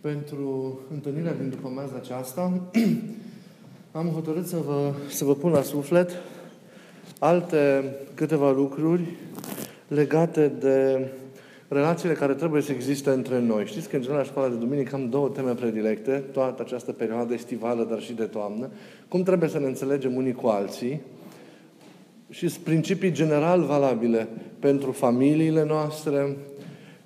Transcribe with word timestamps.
pentru 0.00 0.80
întâlnirea 0.92 1.34
din 1.34 1.50
după 1.50 1.68
meaza 1.68 1.94
aceasta, 1.96 2.60
am 3.92 4.06
hotărât 4.06 4.46
să 4.46 4.56
vă, 4.56 4.92
să 5.10 5.24
vă 5.24 5.34
pun 5.34 5.50
la 5.50 5.62
suflet 5.62 6.10
alte 7.18 7.94
câteva 8.14 8.50
lucruri 8.50 9.02
legate 9.88 10.52
de 10.58 11.06
relațiile 11.68 12.14
care 12.14 12.34
trebuie 12.34 12.62
să 12.62 12.72
existe 12.72 13.10
între 13.10 13.40
noi. 13.40 13.66
Știți 13.66 13.88
că, 13.88 13.96
în 13.96 14.02
general, 14.02 14.22
la 14.22 14.30
școala 14.30 14.48
de 14.48 14.54
duminică 14.54 14.94
am 14.94 15.08
două 15.08 15.28
teme 15.28 15.52
predilecte, 15.52 16.22
toată 16.32 16.62
această 16.62 16.92
perioadă 16.92 17.34
estivală, 17.34 17.86
dar 17.90 18.00
și 18.00 18.12
de 18.12 18.24
toamnă. 18.24 18.70
Cum 19.08 19.22
trebuie 19.22 19.48
să 19.48 19.58
ne 19.58 19.66
înțelegem 19.66 20.14
unii 20.14 20.32
cu 20.32 20.46
alții 20.46 21.00
și 22.30 22.48
sunt 22.48 22.64
principii 22.64 23.12
general 23.12 23.64
valabile 23.64 24.28
pentru 24.58 24.92
familiile 24.92 25.64
noastre, 25.64 26.36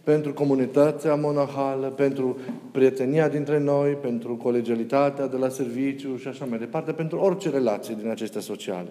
pentru 0.05 0.33
comunitatea 0.33 1.15
monahală, 1.15 1.87
pentru 1.87 2.39
prietenia 2.73 3.29
dintre 3.29 3.59
noi, 3.59 3.93
pentru 3.93 4.37
colegialitatea 4.37 5.27
de 5.27 5.37
la 5.37 5.49
serviciu 5.49 6.17
și 6.17 6.29
așa 6.29 6.45
mai 6.45 6.59
departe, 6.59 6.93
pentru 6.93 7.19
orice 7.19 7.51
relație 7.51 7.97
din 8.01 8.09
acestea 8.09 8.41
sociale. 8.41 8.91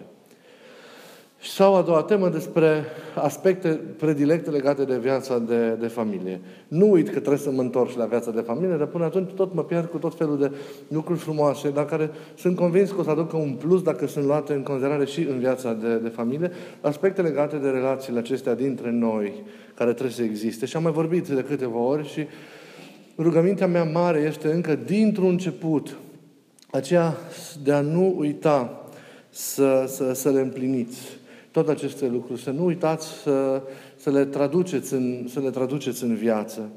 Sau 1.44 1.74
a 1.74 1.82
doua 1.82 2.02
temă 2.02 2.28
despre 2.28 2.84
aspecte 3.14 3.68
predilecte 3.98 4.50
legate 4.50 4.84
de 4.84 4.98
viața 4.98 5.38
de, 5.38 5.76
de 5.80 5.86
familie. 5.86 6.40
Nu 6.68 6.90
uit 6.90 7.06
că 7.06 7.18
trebuie 7.18 7.38
să 7.38 7.50
mă 7.50 7.60
întorc 7.60 7.96
la 7.96 8.04
viața 8.04 8.30
de 8.30 8.40
familie, 8.40 8.76
dar 8.76 8.86
până 8.86 9.04
atunci 9.04 9.30
tot 9.30 9.54
mă 9.54 9.64
pierd 9.64 9.90
cu 9.90 9.98
tot 9.98 10.14
felul 10.14 10.38
de 10.38 10.50
lucruri 10.88 11.18
frumoase, 11.18 11.70
dar 11.70 11.84
care 11.84 12.10
sunt 12.34 12.56
convins 12.56 12.90
că 12.90 13.00
o 13.00 13.02
să 13.02 13.10
aducă 13.10 13.36
un 13.36 13.52
plus 13.52 13.82
dacă 13.82 14.06
sunt 14.06 14.24
luate 14.24 14.52
în 14.52 14.62
considerare 14.62 15.04
și 15.04 15.20
în 15.20 15.38
viața 15.38 15.72
de, 15.72 15.96
de 15.96 16.08
familie, 16.08 16.50
aspecte 16.80 17.22
legate 17.22 17.56
de 17.56 17.68
relațiile 17.68 18.18
acestea 18.18 18.54
dintre 18.54 18.90
noi, 18.90 19.32
care 19.74 19.92
trebuie 19.92 20.14
să 20.14 20.22
existe. 20.22 20.66
Și 20.66 20.76
am 20.76 20.82
mai 20.82 20.92
vorbit 20.92 21.28
de 21.28 21.44
câteva 21.48 21.78
ori 21.78 22.08
și 22.08 22.26
rugămintea 23.18 23.66
mea 23.66 23.84
mare 23.84 24.18
este 24.18 24.52
încă 24.52 24.74
dintr-un 24.74 25.28
început, 25.28 25.96
aceea 26.70 27.16
de 27.62 27.72
a 27.72 27.80
nu 27.80 28.14
uita 28.18 28.86
să, 29.28 29.84
să, 29.86 30.12
să 30.12 30.30
le 30.30 30.40
împliniți 30.40 31.20
toate 31.52 31.70
aceste 31.70 32.06
lucruri. 32.06 32.42
Să 32.42 32.50
nu 32.50 32.64
uitați 32.64 33.06
să, 33.06 33.62
să, 33.96 34.10
le, 34.10 34.24
traduceți 34.24 34.92
în, 34.92 35.26
să 35.28 35.40
le 35.40 35.50
traduceți 35.50 36.04
în 36.04 36.14
viață. 36.14 36.70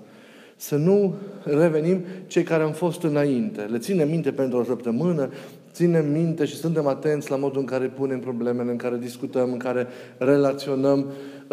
Să 0.56 0.76
nu 0.76 1.16
revenim 1.44 2.02
cei 2.28 2.44
care 2.44 2.64
am 2.64 2.72
fost 2.72 3.04
înainte. 3.04 3.62
Le 3.62 3.78
ținem 3.78 4.10
minte 4.10 4.32
pentru 4.32 4.58
o 4.58 4.64
săptămână, 4.64 5.30
ținem 5.72 6.12
minte 6.12 6.46
și 6.46 6.56
suntem 6.56 6.88
atenți 6.88 7.30
la 7.30 7.36
modul 7.36 7.60
în 7.60 7.66
care 7.66 7.86
punem 7.86 8.20
problemele, 8.20 8.72
în 8.72 8.78
care 8.78 8.98
discutăm, 8.98 9.52
în 9.52 9.58
care 9.58 9.88
relaționăm. 10.18 11.06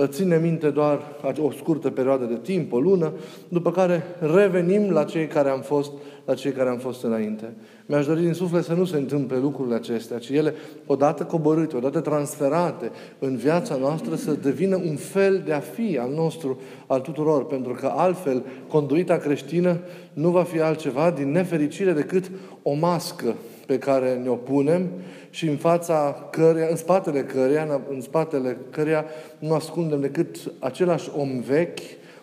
Ținem 0.06 0.42
minte 0.42 0.70
doar 0.70 1.00
o 1.38 1.50
scurtă 1.50 1.90
perioadă 1.90 2.24
de 2.24 2.38
timp, 2.42 2.72
o 2.72 2.78
lună, 2.78 3.12
după 3.48 3.70
care 3.70 4.02
revenim 4.20 4.90
la 4.90 5.04
cei 5.04 5.26
care 5.26 5.48
am 5.48 5.60
fost 5.60 5.92
la 6.24 6.34
cei 6.34 6.52
care 6.52 6.68
am 6.68 6.78
fost 6.78 7.02
înainte. 7.04 7.52
Mi-aș 7.86 8.06
dori 8.06 8.20
din 8.20 8.32
suflet 8.32 8.64
să 8.64 8.74
nu 8.74 8.84
se 8.84 8.96
întâmple 8.96 9.38
lucrurile 9.38 9.74
acestea, 9.74 10.18
ci 10.18 10.28
ele, 10.28 10.54
odată 10.86 11.24
coborâte, 11.24 11.76
odată 11.76 12.00
transferate 12.00 12.90
în 13.18 13.36
viața 13.36 13.76
noastră, 13.76 14.14
să 14.14 14.32
devină 14.32 14.76
un 14.76 14.96
fel 14.96 15.42
de 15.44 15.52
a 15.52 15.60
fi 15.60 15.98
al 15.98 16.10
nostru, 16.10 16.60
al 16.86 17.00
tuturor, 17.00 17.46
pentru 17.46 17.72
că 17.72 17.92
altfel 17.96 18.42
conduita 18.68 19.16
creștină 19.16 19.78
nu 20.12 20.30
va 20.30 20.42
fi 20.42 20.60
altceva 20.60 21.10
din 21.10 21.30
nefericire 21.30 21.92
decât 21.92 22.30
o 22.62 22.72
mască 22.72 23.34
pe 23.66 23.78
care 23.78 24.20
ne-o 24.22 24.34
punem 24.34 24.88
și 25.30 25.48
în 25.48 25.56
fața 25.56 26.28
căreia, 26.30 26.66
în 26.70 26.76
spatele 26.76 27.22
căreia, 27.22 27.80
în 27.90 28.00
spatele 28.00 28.56
căreia 28.70 29.04
nu 29.38 29.54
ascundem 29.54 30.00
decât 30.00 30.36
același 30.58 31.10
om 31.16 31.40
vechi, 31.40 31.78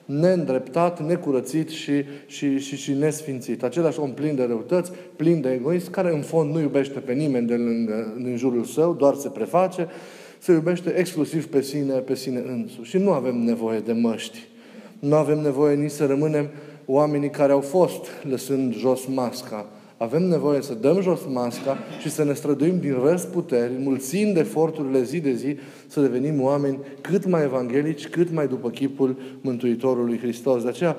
neîndreptat, 0.06 1.08
necurățit 1.08 1.70
și, 1.70 2.04
și, 2.26 2.60
și, 2.60 2.76
și 2.76 2.94
nesfințit. 2.94 3.64
Același 3.64 4.00
om 4.00 4.14
plin 4.14 4.36
de 4.36 4.44
răutăți, 4.44 4.92
plin 5.16 5.42
de 5.42 5.52
egoism, 5.52 5.92
care 5.92 6.14
în 6.14 6.22
fond 6.22 6.54
nu 6.54 6.60
iubește 6.60 7.00
pe 7.00 7.14
nimeni 7.14 7.48
de 7.48 7.56
lângă, 7.56 8.14
din 8.17 8.38
jurul 8.38 8.64
său, 8.64 8.94
doar 8.94 9.16
se 9.16 9.30
preface, 9.30 9.88
se 10.40 10.52
iubește 10.52 10.89
exclusiv 10.98 11.48
pe 11.48 11.61
sine, 11.61 11.94
pe 11.94 12.16
sine 12.16 12.44
însuși. 12.48 12.89
Și 12.89 12.98
nu 12.98 13.11
avem 13.11 13.38
nevoie 13.38 13.80
de 13.80 13.92
măști. 13.92 14.48
Nu 15.00 15.16
avem 15.16 15.39
nevoie 15.39 15.76
nici 15.76 15.92
să 15.92 16.06
rămânem 16.06 16.50
oamenii 16.86 17.30
care 17.30 17.52
au 17.52 17.61
fost 17.61 18.06
lăsând 18.30 18.73
jos 18.76 19.06
masca, 19.06 19.66
avem 19.99 20.23
nevoie 20.23 20.61
să 20.61 20.73
dăm 20.73 21.02
jos 21.02 21.20
masca 21.30 21.77
și 22.02 22.10
să 22.10 22.23
ne 22.23 22.33
străduim 22.33 22.80
din 22.80 22.98
răsputeri, 23.04 23.73
mulțind 23.77 24.37
eforturile 24.37 25.04
zi 25.04 25.20
de 25.20 25.33
zi, 25.33 25.55
să 25.87 26.02
devenim 26.02 26.42
oameni 26.42 26.80
cât 27.02 27.26
mai 27.26 27.43
evanghelici, 27.43 28.08
cât 28.08 28.32
mai 28.32 28.48
după 28.48 28.70
chipul 28.70 29.17
Mântuitorului 29.42 30.17
Hristos. 30.17 30.64
De 30.64 30.70
aceea, 30.70 30.98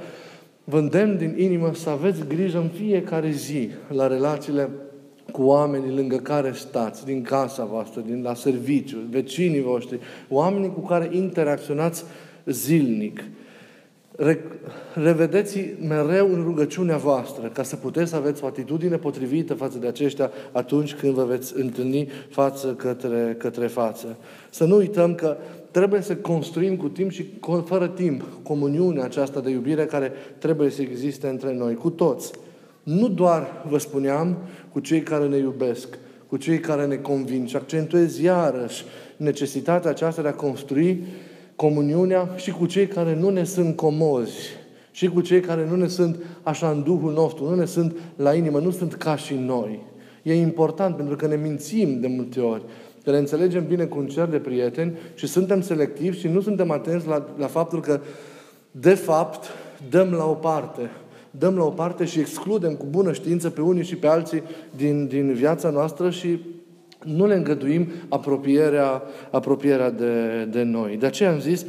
vă 0.64 0.78
îndemn 0.78 1.16
din 1.16 1.34
inimă 1.38 1.70
să 1.74 1.90
aveți 1.90 2.26
grijă 2.26 2.58
în 2.58 2.68
fiecare 2.68 3.30
zi 3.30 3.70
la 3.88 4.06
relațiile 4.06 4.68
cu 5.32 5.42
oamenii 5.42 5.94
lângă 5.94 6.16
care 6.16 6.52
stați, 6.54 7.04
din 7.04 7.22
casa 7.22 7.64
voastră, 7.64 8.02
din 8.06 8.22
la 8.22 8.34
serviciu, 8.34 8.98
vecinii 9.10 9.62
voștri, 9.62 9.98
oamenii 10.28 10.72
cu 10.72 10.80
care 10.80 11.08
interacționați 11.12 12.04
zilnic 12.44 13.22
revedeți 14.94 15.74
mereu 15.88 16.32
în 16.32 16.42
rugăciunea 16.42 16.96
voastră, 16.96 17.50
ca 17.52 17.62
să 17.62 17.76
puteți 17.76 18.10
să 18.10 18.16
aveți 18.16 18.44
o 18.44 18.46
atitudine 18.46 18.96
potrivită 18.96 19.54
față 19.54 19.78
de 19.78 19.86
aceștia 19.86 20.30
atunci 20.52 20.94
când 20.94 21.12
vă 21.12 21.24
veți 21.24 21.52
întâlni 21.56 22.08
față 22.30 22.74
către, 22.74 23.34
către 23.38 23.66
față. 23.66 24.16
Să 24.50 24.64
nu 24.64 24.76
uităm 24.76 25.14
că 25.14 25.36
trebuie 25.70 26.00
să 26.00 26.16
construim 26.16 26.76
cu 26.76 26.88
timp 26.88 27.10
și 27.10 27.24
fără 27.64 27.88
timp 27.88 28.24
comuniunea 28.42 29.04
aceasta 29.04 29.40
de 29.40 29.50
iubire 29.50 29.84
care 29.84 30.12
trebuie 30.38 30.70
să 30.70 30.82
existe 30.82 31.28
între 31.28 31.54
noi, 31.54 31.74
cu 31.74 31.90
toți. 31.90 32.32
Nu 32.82 33.08
doar, 33.08 33.64
vă 33.68 33.78
spuneam, 33.78 34.36
cu 34.72 34.80
cei 34.80 35.02
care 35.02 35.26
ne 35.26 35.36
iubesc, 35.36 35.98
cu 36.26 36.36
cei 36.36 36.58
care 36.58 36.86
ne 36.86 36.96
convin 36.96 37.46
și 37.46 37.56
accentuez 37.56 38.18
iarăși 38.18 38.84
necesitatea 39.16 39.90
aceasta 39.90 40.22
de 40.22 40.28
a 40.28 40.34
construi 40.34 41.04
comuniunea 41.60 42.28
și 42.36 42.50
cu 42.50 42.66
cei 42.66 42.86
care 42.86 43.14
nu 43.14 43.28
ne 43.28 43.44
sunt 43.44 43.76
comozi, 43.76 44.38
și 44.90 45.08
cu 45.08 45.20
cei 45.20 45.40
care 45.40 45.66
nu 45.70 45.76
ne 45.76 45.86
sunt 45.86 46.16
așa 46.42 46.70
în 46.70 46.82
Duhul 46.82 47.12
nostru, 47.12 47.48
nu 47.48 47.54
ne 47.54 47.64
sunt 47.64 47.96
la 48.16 48.34
inimă, 48.34 48.58
nu 48.58 48.70
sunt 48.70 48.94
ca 48.94 49.16
și 49.16 49.34
noi. 49.34 49.82
E 50.22 50.34
important 50.34 50.96
pentru 50.96 51.16
că 51.16 51.26
ne 51.26 51.36
mințim 51.36 52.00
de 52.00 52.06
multe 52.06 52.40
ori, 52.40 52.62
că 53.04 53.10
ne 53.10 53.16
înțelegem 53.16 53.66
bine 53.66 53.84
cu 53.84 53.98
un 53.98 54.06
cer 54.06 54.26
de 54.26 54.38
prieteni 54.38 54.98
și 55.14 55.26
suntem 55.26 55.60
selectivi 55.60 56.18
și 56.18 56.28
nu 56.28 56.40
suntem 56.40 56.70
atenți 56.70 57.06
la, 57.06 57.26
la 57.38 57.46
faptul 57.46 57.80
că, 57.80 58.00
de 58.70 58.94
fapt, 58.94 59.48
dăm 59.90 60.12
la 60.12 60.24
o 60.24 60.34
parte. 60.34 60.90
Dăm 61.30 61.56
la 61.56 61.64
o 61.64 61.70
parte 61.70 62.04
și 62.04 62.20
excludem 62.20 62.74
cu 62.74 62.86
bună 62.90 63.12
știință 63.12 63.50
pe 63.50 63.60
unii 63.60 63.84
și 63.84 63.96
pe 63.96 64.06
alții 64.06 64.42
din, 64.76 65.06
din 65.06 65.32
viața 65.32 65.70
noastră 65.70 66.10
și 66.10 66.40
nu 67.04 67.26
le 67.26 67.34
îngăduim 67.34 67.88
apropierea, 68.08 69.02
apropierea 69.30 69.90
de, 69.90 70.44
de 70.50 70.62
noi. 70.62 70.96
De 70.96 71.06
aceea 71.06 71.30
am 71.30 71.40
zis 71.40 71.66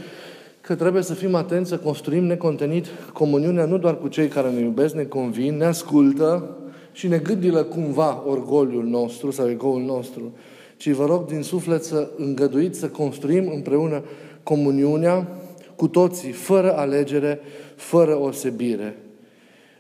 că 0.61 0.75
trebuie 0.75 1.03
să 1.03 1.13
fim 1.13 1.35
atenți 1.35 1.69
să 1.69 1.77
construim 1.77 2.23
necontenit 2.23 2.85
comuniunea 3.13 3.65
nu 3.65 3.77
doar 3.77 3.97
cu 3.97 4.07
cei 4.07 4.27
care 4.27 4.49
ne 4.49 4.59
iubesc, 4.59 4.95
ne 4.95 5.03
convin, 5.03 5.57
ne 5.57 5.65
ascultă 5.65 6.55
și 6.91 7.07
ne 7.07 7.17
gândilă 7.17 7.63
cumva 7.63 8.23
orgoliul 8.25 8.85
nostru 8.85 9.31
sau 9.31 9.49
egoul 9.49 9.81
nostru, 9.81 10.31
ci 10.77 10.89
vă 10.89 11.05
rog 11.05 11.25
din 11.25 11.41
suflet 11.41 11.83
să 11.83 12.09
îngăduiți 12.17 12.79
să 12.79 12.87
construim 12.87 13.51
împreună 13.53 14.03
comuniunea 14.43 15.27
cu 15.75 15.87
toții, 15.87 16.31
fără 16.31 16.77
alegere, 16.77 17.39
fără 17.75 18.19
osebire. 18.19 18.97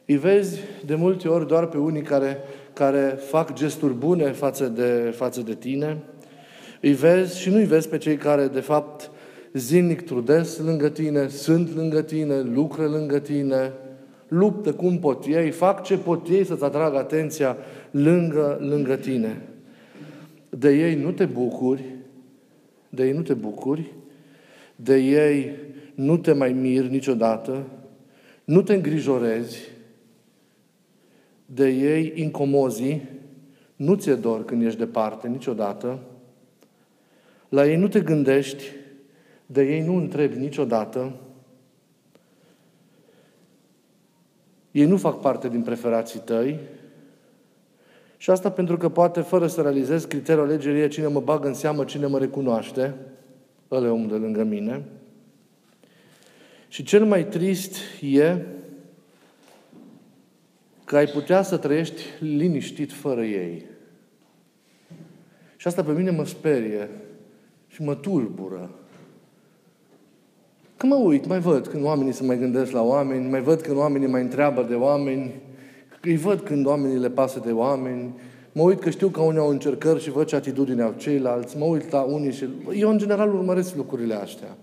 Îi 0.05 0.17
vezi 0.17 0.59
de 0.85 0.95
multe 0.95 1.27
ori 1.27 1.47
doar 1.47 1.67
pe 1.67 1.77
unii 1.77 2.01
care 2.01 2.37
care 2.81 3.17
fac 3.29 3.53
gesturi 3.53 3.93
bune 3.93 4.31
față 4.31 4.67
de, 4.67 5.13
față 5.15 5.41
de 5.41 5.53
tine, 5.53 5.97
îi 6.81 6.93
vezi 6.93 7.39
și 7.39 7.49
nu-i 7.49 7.65
vezi 7.65 7.89
pe 7.89 7.97
cei 7.97 8.15
care, 8.15 8.47
de 8.47 8.59
fapt, 8.59 9.11
zilnic 9.53 10.01
trudesc 10.01 10.59
lângă 10.59 10.89
tine, 10.89 11.27
sunt 11.27 11.75
lângă 11.75 12.01
tine, 12.01 12.41
lucră 12.41 12.87
lângă 12.87 13.19
tine, 13.19 13.73
luptă 14.27 14.73
cum 14.73 14.99
pot 14.99 15.25
ei, 15.25 15.51
fac 15.51 15.83
ce 15.83 15.97
pot 15.97 16.27
ei 16.27 16.45
să-ți 16.45 16.63
atragă 16.63 16.97
atenția 16.97 17.57
lângă, 17.91 18.57
lângă 18.61 18.95
tine. 18.95 19.41
De 20.49 20.69
ei 20.69 20.95
nu 20.95 21.11
te 21.11 21.25
bucuri, 21.25 21.83
de 22.89 23.05
ei 23.05 23.11
nu 23.11 23.21
te 23.21 23.33
bucuri, 23.33 23.93
de 24.75 24.95
ei 24.95 25.51
nu 25.95 26.17
te 26.17 26.33
mai 26.33 26.53
miri 26.53 26.89
niciodată, 26.89 27.63
nu 28.43 28.61
te 28.61 28.73
îngrijorezi, 28.73 29.71
de 31.53 31.67
ei 31.67 32.11
incomozii, 32.15 33.09
nu 33.75 33.95
ți-e 33.95 34.15
dor 34.15 34.45
când 34.45 34.61
ești 34.61 34.79
departe 34.79 35.27
niciodată, 35.27 35.99
la 37.49 37.67
ei 37.67 37.75
nu 37.75 37.87
te 37.87 37.99
gândești, 37.99 38.63
de 39.45 39.63
ei 39.63 39.81
nu 39.81 39.95
întrebi 39.95 40.37
niciodată, 40.37 41.15
ei 44.71 44.85
nu 44.85 44.97
fac 44.97 45.19
parte 45.19 45.49
din 45.49 45.61
preferații 45.61 46.19
tăi, 46.19 46.59
și 48.17 48.29
asta 48.29 48.51
pentru 48.51 48.77
că 48.77 48.89
poate, 48.89 49.21
fără 49.21 49.47
să 49.47 49.61
realizezi 49.61 50.07
criteriul 50.07 50.45
alegerii, 50.45 50.87
cine 50.87 51.07
mă 51.07 51.19
bagă 51.19 51.47
în 51.47 51.53
seamă, 51.53 51.83
cine 51.83 52.05
mă 52.05 52.19
recunoaște, 52.19 52.95
ăla 53.71 53.87
e 53.87 53.89
omul 53.89 54.07
de 54.07 54.15
lângă 54.15 54.43
mine. 54.43 54.83
Și 56.67 56.83
cel 56.83 57.05
mai 57.05 57.25
trist 57.25 57.75
e 58.01 58.37
că 60.91 60.97
ai 60.97 61.05
putea 61.05 61.41
să 61.41 61.57
trăiești 61.57 62.01
liniștit 62.19 62.93
fără 62.93 63.23
ei. 63.23 63.65
Și 65.57 65.67
asta 65.67 65.83
pe 65.83 65.91
mine 65.91 66.11
mă 66.11 66.25
sperie 66.25 66.89
și 67.67 67.81
mă 67.81 67.95
tulbură. 67.95 68.69
Că 70.77 70.85
mă 70.85 70.95
uit, 70.95 71.27
mai 71.27 71.39
văd 71.39 71.67
când 71.67 71.83
oamenii 71.83 72.11
se 72.11 72.23
mai 72.23 72.37
gândesc 72.37 72.71
la 72.71 72.81
oameni, 72.81 73.29
mai 73.29 73.41
văd 73.41 73.61
când 73.61 73.77
oamenii 73.77 74.07
mai 74.07 74.21
întreabă 74.21 74.63
de 74.63 74.73
oameni, 74.73 75.41
îi 76.01 76.17
văd 76.17 76.39
când 76.39 76.65
oamenii 76.65 76.99
le 76.99 77.09
pasă 77.09 77.41
de 77.45 77.51
oameni, 77.51 78.13
mă 78.51 78.61
uit 78.61 78.79
că 78.79 78.89
știu 78.89 79.07
că 79.09 79.21
unii 79.21 79.39
au 79.39 79.49
încercări 79.49 80.01
și 80.01 80.11
văd 80.11 80.25
ce 80.25 80.35
atitudine 80.35 80.81
au 80.81 80.93
ceilalți, 80.97 81.57
mă 81.57 81.65
uit 81.65 81.91
la 81.91 82.01
unii 82.01 82.31
și... 82.31 82.45
Eu, 82.73 82.89
în 82.89 82.97
general, 82.97 83.33
urmăresc 83.33 83.75
lucrurile 83.75 84.13
astea. 84.13 84.57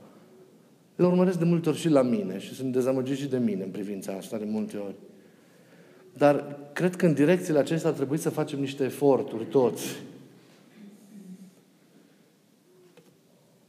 Le 0.96 1.06
urmăresc 1.06 1.38
de 1.38 1.44
multe 1.44 1.68
ori 1.68 1.78
și 1.78 1.88
la 1.88 2.02
mine 2.02 2.38
și 2.38 2.54
sunt 2.54 2.72
dezamăgit 2.72 3.16
și 3.16 3.28
de 3.28 3.38
mine 3.38 3.62
în 3.62 3.70
privința 3.70 4.12
asta 4.12 4.36
de 4.36 4.46
multe 4.46 4.76
ori. 4.76 4.94
Dar 6.18 6.58
cred 6.72 6.96
că 6.96 7.06
în 7.06 7.14
direcțiile 7.14 7.58
acestea 7.58 7.90
ar 7.90 7.96
trebui 7.96 8.18
să 8.18 8.30
facem 8.30 8.60
niște 8.60 8.84
eforturi 8.84 9.44
toți. 9.44 9.86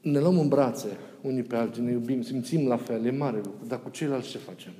Ne 0.01 0.19
luăm 0.19 0.39
în 0.39 0.47
brațe 0.47 0.87
unii 1.21 1.43
pe 1.43 1.55
alții, 1.55 1.83
ne 1.83 1.91
iubim, 1.91 2.21
simțim 2.21 2.67
la 2.67 2.77
fel, 2.77 3.05
e 3.05 3.11
mare 3.11 3.37
lucru. 3.37 3.65
Dar 3.67 3.81
cu 3.81 3.89
ceilalți 3.89 4.29
ce 4.29 4.37
facem? 4.37 4.71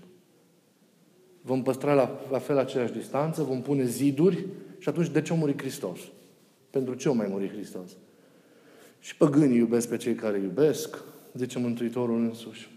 Vom 1.42 1.64
păstra 1.64 1.94
la, 1.94 2.20
la 2.32 2.40
fel 2.40 2.58
aceeași 2.58 2.94
distanță, 2.94 3.44
vom 3.44 3.62
pune 3.62 3.86
ziduri 3.86 4.46
și 4.78 4.90
atunci 4.90 5.10
de 5.10 5.22
ce 5.22 5.34
a 5.34 5.36
murit 5.36 5.62
Hristos? 5.62 6.00
Pentru 6.70 6.94
ce 6.94 7.08
a 7.08 7.12
mai 7.12 7.28
murit 7.30 7.52
Hristos? 7.52 7.92
Și 9.00 9.18
păgânii 9.18 9.58
iubesc 9.58 9.90
pe 9.90 9.98
cei 9.98 10.14
care 10.14 10.40
iubesc, 10.40 11.04
zice 11.34 11.60
Mântuitorul 11.60 12.20
însuși. 12.20 12.70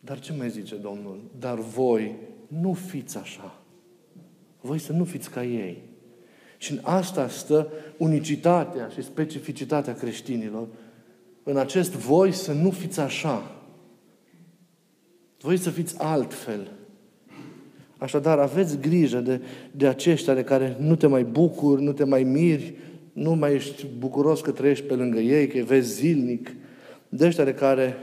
Dar 0.00 0.20
ce 0.20 0.32
mai 0.32 0.50
zice 0.50 0.74
Domnul? 0.74 1.20
Dar 1.38 1.58
voi 1.58 2.14
nu 2.60 2.72
fiți 2.72 3.18
așa. 3.18 3.62
Voi 4.60 4.78
să 4.78 4.92
nu 4.92 5.04
fiți 5.04 5.30
ca 5.30 5.44
ei. 5.44 5.82
Și 6.58 6.72
în 6.72 6.78
asta 6.82 7.28
stă 7.28 7.72
unicitatea 7.96 8.88
și 8.88 9.02
specificitatea 9.02 9.94
creștinilor. 9.94 10.68
În 11.42 11.56
acest 11.56 11.92
voi 11.92 12.32
să 12.32 12.52
nu 12.52 12.70
fiți 12.70 13.00
așa. 13.00 13.54
Voi 15.40 15.56
să 15.56 15.70
fiți 15.70 15.98
altfel. 15.98 16.70
Așadar, 17.96 18.38
aveți 18.38 18.78
grijă 18.78 19.18
de, 19.18 19.40
de 19.70 19.86
aceștia 19.86 20.34
de 20.34 20.44
care 20.44 20.76
nu 20.78 20.96
te 20.96 21.06
mai 21.06 21.24
bucuri, 21.24 21.82
nu 21.82 21.92
te 21.92 22.04
mai 22.04 22.22
miri, 22.22 22.74
nu 23.12 23.34
mai 23.34 23.54
ești 23.54 23.86
bucuros 23.98 24.40
că 24.40 24.50
trăiești 24.50 24.84
pe 24.84 24.94
lângă 24.94 25.18
ei, 25.18 25.46
că 25.46 25.56
îi 25.56 25.62
vezi 25.62 25.92
zilnic. 25.92 26.54
De 27.08 27.26
ăștia 27.26 27.44
de 27.44 27.54
care, 27.54 27.96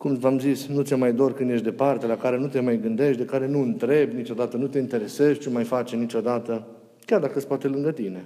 cum 0.00 0.14
v-am 0.14 0.38
zis, 0.38 0.66
nu 0.66 0.82
ți 0.82 0.94
mai 0.94 1.12
dor 1.12 1.34
când 1.34 1.50
ești 1.50 1.64
departe, 1.64 2.06
la 2.06 2.16
care 2.16 2.38
nu 2.38 2.46
te 2.46 2.60
mai 2.60 2.80
gândești, 2.80 3.18
de 3.18 3.24
care 3.24 3.46
nu 3.46 3.60
întrebi 3.60 4.14
niciodată, 4.14 4.56
nu 4.56 4.66
te 4.66 4.78
interesezi 4.78 5.40
ce 5.40 5.50
mai 5.50 5.64
face 5.64 5.96
niciodată, 5.96 6.66
chiar 7.04 7.20
dacă 7.20 7.32
îți 7.36 7.46
poate 7.46 7.68
lângă 7.68 7.92
tine. 7.92 8.24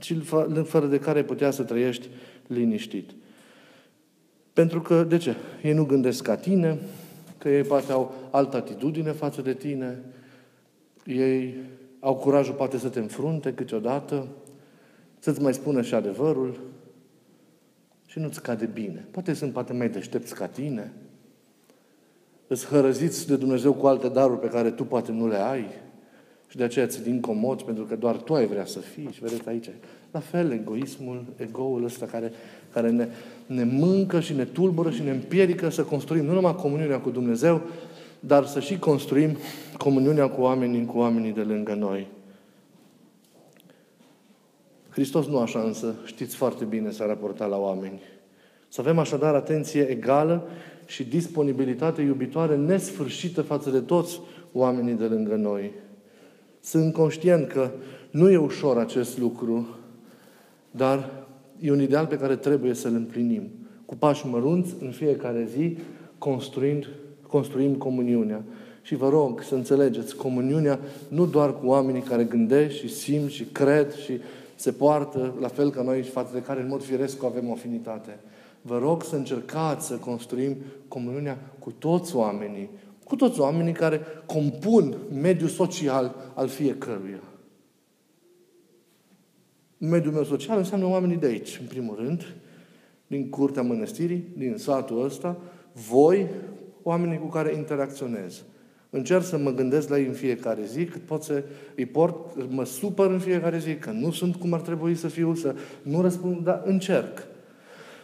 Și 0.00 0.14
fără 0.64 0.86
de 0.86 0.98
care 0.98 1.22
putea 1.22 1.50
să 1.50 1.62
trăiești 1.62 2.08
liniștit. 2.46 3.10
Pentru 4.52 4.80
că, 4.80 5.02
de 5.02 5.16
ce? 5.16 5.34
Ei 5.62 5.72
nu 5.72 5.84
gândesc 5.84 6.22
ca 6.22 6.36
tine, 6.36 6.78
că 7.38 7.48
ei 7.48 7.62
poate 7.62 7.92
au 7.92 8.14
altă 8.30 8.56
atitudine 8.56 9.10
față 9.10 9.42
de 9.42 9.54
tine, 9.54 10.02
ei 11.04 11.54
au 12.00 12.14
curajul 12.14 12.54
poate 12.54 12.78
să 12.78 12.88
te 12.88 12.98
înfrunte 12.98 13.52
câteodată, 13.52 14.26
să-ți 15.18 15.42
mai 15.42 15.54
spună 15.54 15.82
și 15.82 15.94
adevărul 15.94 16.60
și 18.16 18.22
nu-ți 18.22 18.42
cade 18.42 18.70
bine. 18.72 19.06
Poate 19.10 19.32
sunt 19.32 19.52
poate 19.52 19.72
mai 19.72 19.88
deștepți 19.88 20.34
ca 20.34 20.46
tine, 20.46 20.92
îți 22.46 22.66
hărăziți 22.66 23.26
de 23.26 23.36
Dumnezeu 23.36 23.72
cu 23.72 23.86
alte 23.86 24.08
daruri 24.08 24.40
pe 24.40 24.48
care 24.48 24.70
tu 24.70 24.84
poate 24.84 25.12
nu 25.12 25.28
le 25.28 25.36
ai 25.36 25.64
și 26.48 26.56
de 26.56 26.64
aceea 26.64 26.86
ți-i 26.86 27.10
incomod 27.10 27.62
pentru 27.62 27.84
că 27.84 27.96
doar 27.96 28.16
tu 28.16 28.34
ai 28.34 28.46
vrea 28.46 28.64
să 28.64 28.78
fii. 28.78 29.08
Și 29.12 29.20
vedeți 29.20 29.48
aici, 29.48 29.70
la 30.10 30.20
fel, 30.20 30.52
egoismul, 30.52 31.24
egoul 31.36 31.84
ăsta 31.84 32.06
care, 32.06 32.32
care 32.72 32.90
ne, 32.90 33.08
ne 33.46 33.64
mâncă 33.64 34.20
și 34.20 34.32
ne 34.32 34.44
tulbură 34.44 34.90
și 34.90 35.02
ne 35.02 35.10
împiedică 35.10 35.68
să 35.68 35.82
construim 35.82 36.24
nu 36.24 36.32
numai 36.32 36.54
comuniunea 36.54 37.00
cu 37.00 37.10
Dumnezeu, 37.10 37.62
dar 38.20 38.46
să 38.46 38.60
și 38.60 38.78
construim 38.78 39.36
comuniunea 39.78 40.28
cu 40.28 40.40
oamenii, 40.40 40.84
cu 40.84 40.98
oamenii 40.98 41.32
de 41.32 41.42
lângă 41.42 41.74
noi. 41.74 42.06
Hristos 44.96 45.26
nu 45.26 45.38
așa 45.38 45.60
însă, 45.60 45.94
știți 46.04 46.36
foarte 46.36 46.64
bine, 46.64 46.90
s-a 46.90 47.06
raportat 47.06 47.48
la 47.48 47.58
oameni. 47.58 48.00
Să 48.68 48.80
avem 48.80 48.98
așadar 48.98 49.34
atenție 49.34 49.82
egală 49.82 50.48
și 50.86 51.04
disponibilitate 51.04 52.02
iubitoare 52.02 52.56
nesfârșită 52.56 53.42
față 53.42 53.70
de 53.70 53.80
toți 53.80 54.20
oamenii 54.52 54.94
de 54.94 55.04
lângă 55.04 55.34
noi. 55.34 55.72
Sunt 56.60 56.92
conștient 56.92 57.48
că 57.48 57.70
nu 58.10 58.30
e 58.30 58.36
ușor 58.36 58.78
acest 58.78 59.18
lucru, 59.18 59.66
dar 60.70 61.10
e 61.60 61.70
un 61.70 61.80
ideal 61.80 62.06
pe 62.06 62.18
care 62.18 62.36
trebuie 62.36 62.74
să-l 62.74 62.94
împlinim. 62.94 63.42
Cu 63.86 63.94
pași 63.96 64.26
mărunți, 64.26 64.74
în 64.80 64.90
fiecare 64.90 65.48
zi, 65.56 65.76
construind, 66.18 66.88
construim 67.26 67.74
comuniunea. 67.74 68.42
Și 68.82 68.94
vă 68.94 69.08
rog 69.08 69.42
să 69.42 69.54
înțelegeți, 69.54 70.16
comuniunea 70.16 70.78
nu 71.08 71.26
doar 71.26 71.58
cu 71.58 71.66
oamenii 71.66 72.02
care 72.02 72.24
gândesc 72.24 72.74
și 72.74 72.88
simt 72.88 73.30
și 73.30 73.44
cred 73.44 73.94
și 73.94 74.20
se 74.56 74.72
poartă 74.72 75.34
la 75.40 75.48
fel 75.48 75.70
ca 75.70 75.82
noi 75.82 76.02
și 76.02 76.10
față 76.10 76.30
de 76.32 76.42
care 76.42 76.60
în 76.60 76.68
mod 76.68 76.82
firesc 76.82 77.24
avem 77.24 77.48
o 77.48 77.52
afinitate. 77.52 78.20
Vă 78.62 78.78
rog 78.78 79.02
să 79.02 79.16
încercați 79.16 79.86
să 79.86 79.94
construim 79.96 80.56
comuniunea 80.88 81.38
cu 81.58 81.70
toți 81.70 82.16
oamenii, 82.16 82.70
cu 83.04 83.16
toți 83.16 83.40
oamenii 83.40 83.72
care 83.72 84.00
compun 84.26 84.96
mediul 85.12 85.48
social 85.48 86.14
al 86.34 86.48
fiecăruia. 86.48 87.22
Mediul 89.78 90.12
meu 90.12 90.24
social 90.24 90.58
înseamnă 90.58 90.86
oamenii 90.86 91.16
de 91.16 91.26
aici, 91.26 91.58
în 91.60 91.66
primul 91.66 91.96
rând, 91.96 92.34
din 93.06 93.30
curtea 93.30 93.62
mănăstirii, 93.62 94.24
din 94.36 94.56
satul 94.56 95.04
ăsta, 95.04 95.36
voi, 95.72 96.30
oamenii 96.82 97.18
cu 97.18 97.26
care 97.26 97.54
interacționez. 97.54 98.44
Încerc 98.96 99.24
să 99.24 99.38
mă 99.38 99.50
gândesc 99.50 99.88
la 99.88 99.98
ei 99.98 100.06
în 100.06 100.12
fiecare 100.12 100.64
zi, 100.64 100.84
cât 100.84 101.02
pot 101.02 101.22
să 101.22 101.42
îi 101.74 101.86
port, 101.86 102.48
mă 102.48 102.64
supăr 102.64 103.10
în 103.10 103.18
fiecare 103.18 103.58
zi, 103.58 103.74
că 103.74 103.90
nu 103.90 104.10
sunt 104.10 104.36
cum 104.36 104.52
ar 104.52 104.60
trebui 104.60 104.94
să 104.94 105.08
fiu, 105.08 105.34
să 105.34 105.54
nu 105.82 106.02
răspund, 106.02 106.44
dar 106.44 106.62
încerc. 106.64 107.26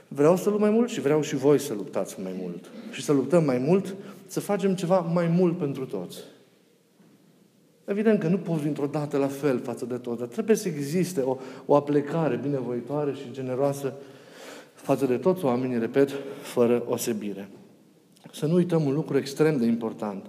Vreau 0.09 0.37
să 0.37 0.49
lupt 0.49 0.61
mai 0.61 0.71
mult 0.71 0.89
și 0.89 1.01
vreau 1.01 1.21
și 1.21 1.37
voi 1.37 1.59
să 1.59 1.75
luptați 1.75 2.21
mai 2.23 2.33
mult. 2.41 2.71
Și 2.91 3.03
să 3.03 3.13
luptăm 3.13 3.45
mai 3.45 3.59
mult, 3.59 3.95
să 4.27 4.41
facem 4.41 4.75
ceva 4.75 4.99
mai 4.99 5.27
mult 5.27 5.59
pentru 5.59 5.85
toți. 5.85 6.19
Evident 7.85 8.21
că 8.21 8.29
nu 8.29 8.39
poți 8.39 8.63
dintr-o 8.63 8.87
dată 8.87 9.17
la 9.17 9.29
fel 9.29 9.61
față 9.61 9.85
de 9.85 9.97
tot, 9.97 10.19
dar 10.19 10.29
trebuie 10.29 10.57
să 10.57 10.69
existe 10.69 11.21
o, 11.21 11.37
o 11.67 11.75
aplecare 11.75 12.41
binevoitoare 12.43 13.13
și 13.13 13.33
generoasă 13.33 13.93
față 14.75 15.07
de 15.07 15.17
toți 15.17 15.45
oamenii, 15.45 15.79
repet, 15.79 16.11
fără 16.43 16.83
osebire. 16.87 17.49
Să 18.33 18.47
nu 18.47 18.55
uităm 18.55 18.85
un 18.85 18.95
lucru 18.95 19.17
extrem 19.17 19.57
de 19.57 19.67
important, 19.67 20.27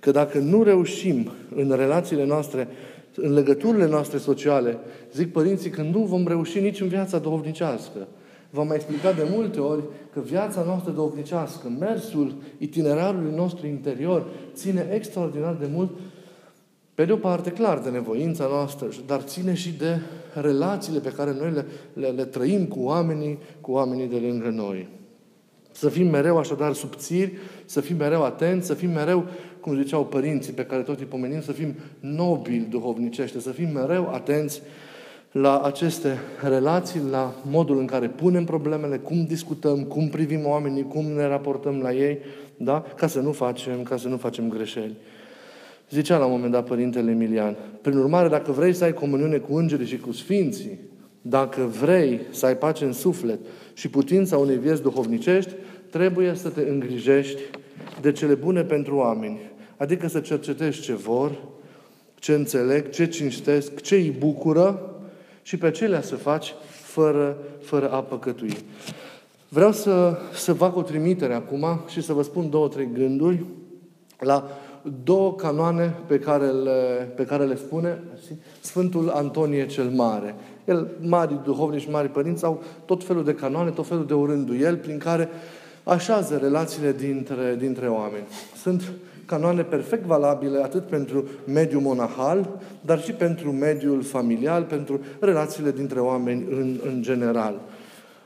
că 0.00 0.10
dacă 0.10 0.38
nu 0.38 0.62
reușim 0.62 1.30
în 1.54 1.72
relațiile 1.76 2.24
noastre, 2.24 2.68
în 3.14 3.32
legăturile 3.32 3.86
noastre 3.86 4.18
sociale, 4.18 4.78
zic 5.12 5.32
părinții 5.32 5.70
că 5.70 5.82
nu 5.82 5.98
vom 5.98 6.26
reuși 6.26 6.60
nici 6.60 6.80
în 6.80 6.88
viața 6.88 7.18
duhovnicească. 7.18 8.08
V-am 8.50 8.66
mai 8.66 8.76
explicat 8.76 9.16
de 9.16 9.26
multe 9.30 9.60
ori 9.60 9.82
că 10.12 10.20
viața 10.20 10.62
noastră 10.62 10.92
duhovnicească, 10.92 11.68
mersul 11.78 12.34
itinerarului 12.58 13.34
nostru 13.34 13.66
interior, 13.66 14.26
ține 14.54 14.88
extraordinar 14.92 15.54
de 15.54 15.68
mult 15.72 15.90
pe 16.94 17.04
de 17.04 17.12
o 17.12 17.16
parte, 17.16 17.50
clar, 17.50 17.78
de 17.78 17.90
nevoința 17.90 18.46
noastră, 18.46 18.88
dar 19.06 19.20
ține 19.20 19.54
și 19.54 19.76
de 19.76 20.00
relațiile 20.34 20.98
pe 20.98 21.12
care 21.12 21.36
noi 21.40 21.50
le, 21.50 21.66
le, 21.92 22.08
le 22.08 22.24
trăim 22.24 22.64
cu 22.64 22.80
oamenii, 22.80 23.38
cu 23.60 23.72
oamenii 23.72 24.06
de 24.06 24.16
lângă 24.16 24.48
noi. 24.48 24.88
Să 25.76 25.88
fim 25.88 26.06
mereu 26.06 26.38
așadar 26.38 26.72
subțiri, 26.72 27.32
să 27.64 27.80
fim 27.80 27.96
mereu 27.96 28.24
atenți, 28.24 28.66
să 28.66 28.74
fim 28.74 28.90
mereu, 28.90 29.26
cum 29.60 29.82
ziceau 29.82 30.04
părinții 30.04 30.52
pe 30.52 30.64
care 30.64 30.82
tot 30.82 30.98
îi 30.98 31.06
pomenim, 31.06 31.40
să 31.40 31.52
fim 31.52 31.74
nobili 32.00 32.66
duhovnicește, 32.70 33.40
să 33.40 33.50
fim 33.50 33.68
mereu 33.72 34.10
atenți 34.12 34.62
la 35.32 35.60
aceste 35.60 36.18
relații, 36.42 37.00
la 37.10 37.34
modul 37.50 37.78
în 37.78 37.86
care 37.86 38.08
punem 38.08 38.44
problemele, 38.44 38.96
cum 38.96 39.24
discutăm, 39.24 39.82
cum 39.82 40.08
privim 40.08 40.46
oamenii, 40.46 40.82
cum 40.82 41.04
ne 41.04 41.26
raportăm 41.26 41.80
la 41.80 41.92
ei, 41.92 42.18
da? 42.56 42.84
ca 42.96 43.06
să 43.06 43.20
nu 43.20 43.32
facem, 43.32 43.82
ca 43.82 43.96
să 43.96 44.08
nu 44.08 44.16
facem 44.16 44.48
greșeli. 44.48 44.96
Zicea 45.90 46.18
la 46.18 46.24
un 46.24 46.30
moment 46.30 46.52
dat 46.52 46.66
Părintele 46.66 47.10
Emilian, 47.10 47.56
prin 47.82 47.96
urmare, 47.96 48.28
dacă 48.28 48.52
vrei 48.52 48.72
să 48.72 48.84
ai 48.84 48.92
comuniune 48.92 49.36
cu 49.36 49.56
îngerii 49.56 49.86
și 49.86 49.98
cu 49.98 50.12
sfinții, 50.12 50.78
dacă 51.22 51.62
vrei 51.80 52.20
să 52.30 52.46
ai 52.46 52.56
pace 52.56 52.84
în 52.84 52.92
suflet 52.92 53.38
și 53.76 53.88
putința 53.88 54.38
unei 54.38 54.56
vieți 54.56 54.82
duhovnicești, 54.82 55.52
trebuie 55.90 56.34
să 56.34 56.48
te 56.48 56.60
îngrijești 56.60 57.40
de 58.00 58.12
cele 58.12 58.34
bune 58.34 58.62
pentru 58.62 58.96
oameni. 58.96 59.40
Adică 59.76 60.08
să 60.08 60.20
cercetezi 60.20 60.80
ce 60.80 60.94
vor, 60.94 61.38
ce 62.14 62.32
înțeleg, 62.32 62.90
ce 62.90 63.06
cinstesc, 63.06 63.80
ce 63.80 63.94
îi 63.94 64.14
bucură 64.18 64.94
și 65.42 65.56
pe 65.56 65.66
acelea 65.66 66.02
să 66.02 66.16
faci 66.16 66.54
fără, 66.82 67.38
fără 67.60 67.90
a 67.90 68.02
păcătui. 68.02 68.56
Vreau 69.48 69.72
să, 69.72 70.18
să 70.32 70.52
fac 70.52 70.76
o 70.76 70.82
trimitere 70.82 71.34
acum 71.34 71.80
și 71.88 72.02
să 72.02 72.12
vă 72.12 72.22
spun 72.22 72.50
două, 72.50 72.68
trei 72.68 72.88
gânduri 72.92 73.44
la 74.18 74.48
două 75.04 75.34
canoane 75.34 75.94
pe 76.06 76.18
care 76.18 76.46
le, 76.46 77.12
pe 77.16 77.24
care 77.24 77.44
le 77.44 77.56
spune 77.56 78.02
Sfântul 78.60 79.08
Antonie 79.08 79.66
cel 79.66 79.88
Mare. 79.88 80.34
El, 80.64 80.88
mari 81.00 81.40
duhovnici 81.44 81.80
și 81.80 81.90
mari 81.90 82.08
părinți, 82.08 82.44
au 82.44 82.62
tot 82.84 83.04
felul 83.04 83.24
de 83.24 83.34
canoane, 83.34 83.70
tot 83.70 83.86
felul 83.86 84.06
de 84.06 84.14
orânduieli 84.14 84.76
prin 84.76 84.98
care 84.98 85.28
așează 85.84 86.36
relațiile 86.36 86.92
dintre, 86.92 87.56
dintre 87.58 87.88
oameni. 87.88 88.24
Sunt 88.56 88.92
canoane 89.24 89.62
perfect 89.62 90.04
valabile 90.04 90.58
atât 90.58 90.86
pentru 90.86 91.28
mediul 91.44 91.80
monahal, 91.80 92.48
dar 92.80 93.02
și 93.02 93.12
pentru 93.12 93.52
mediul 93.52 94.02
familial, 94.02 94.62
pentru 94.62 95.00
relațiile 95.20 95.70
dintre 95.70 96.00
oameni 96.00 96.44
în, 96.50 96.80
în 96.86 97.02
general. 97.02 97.54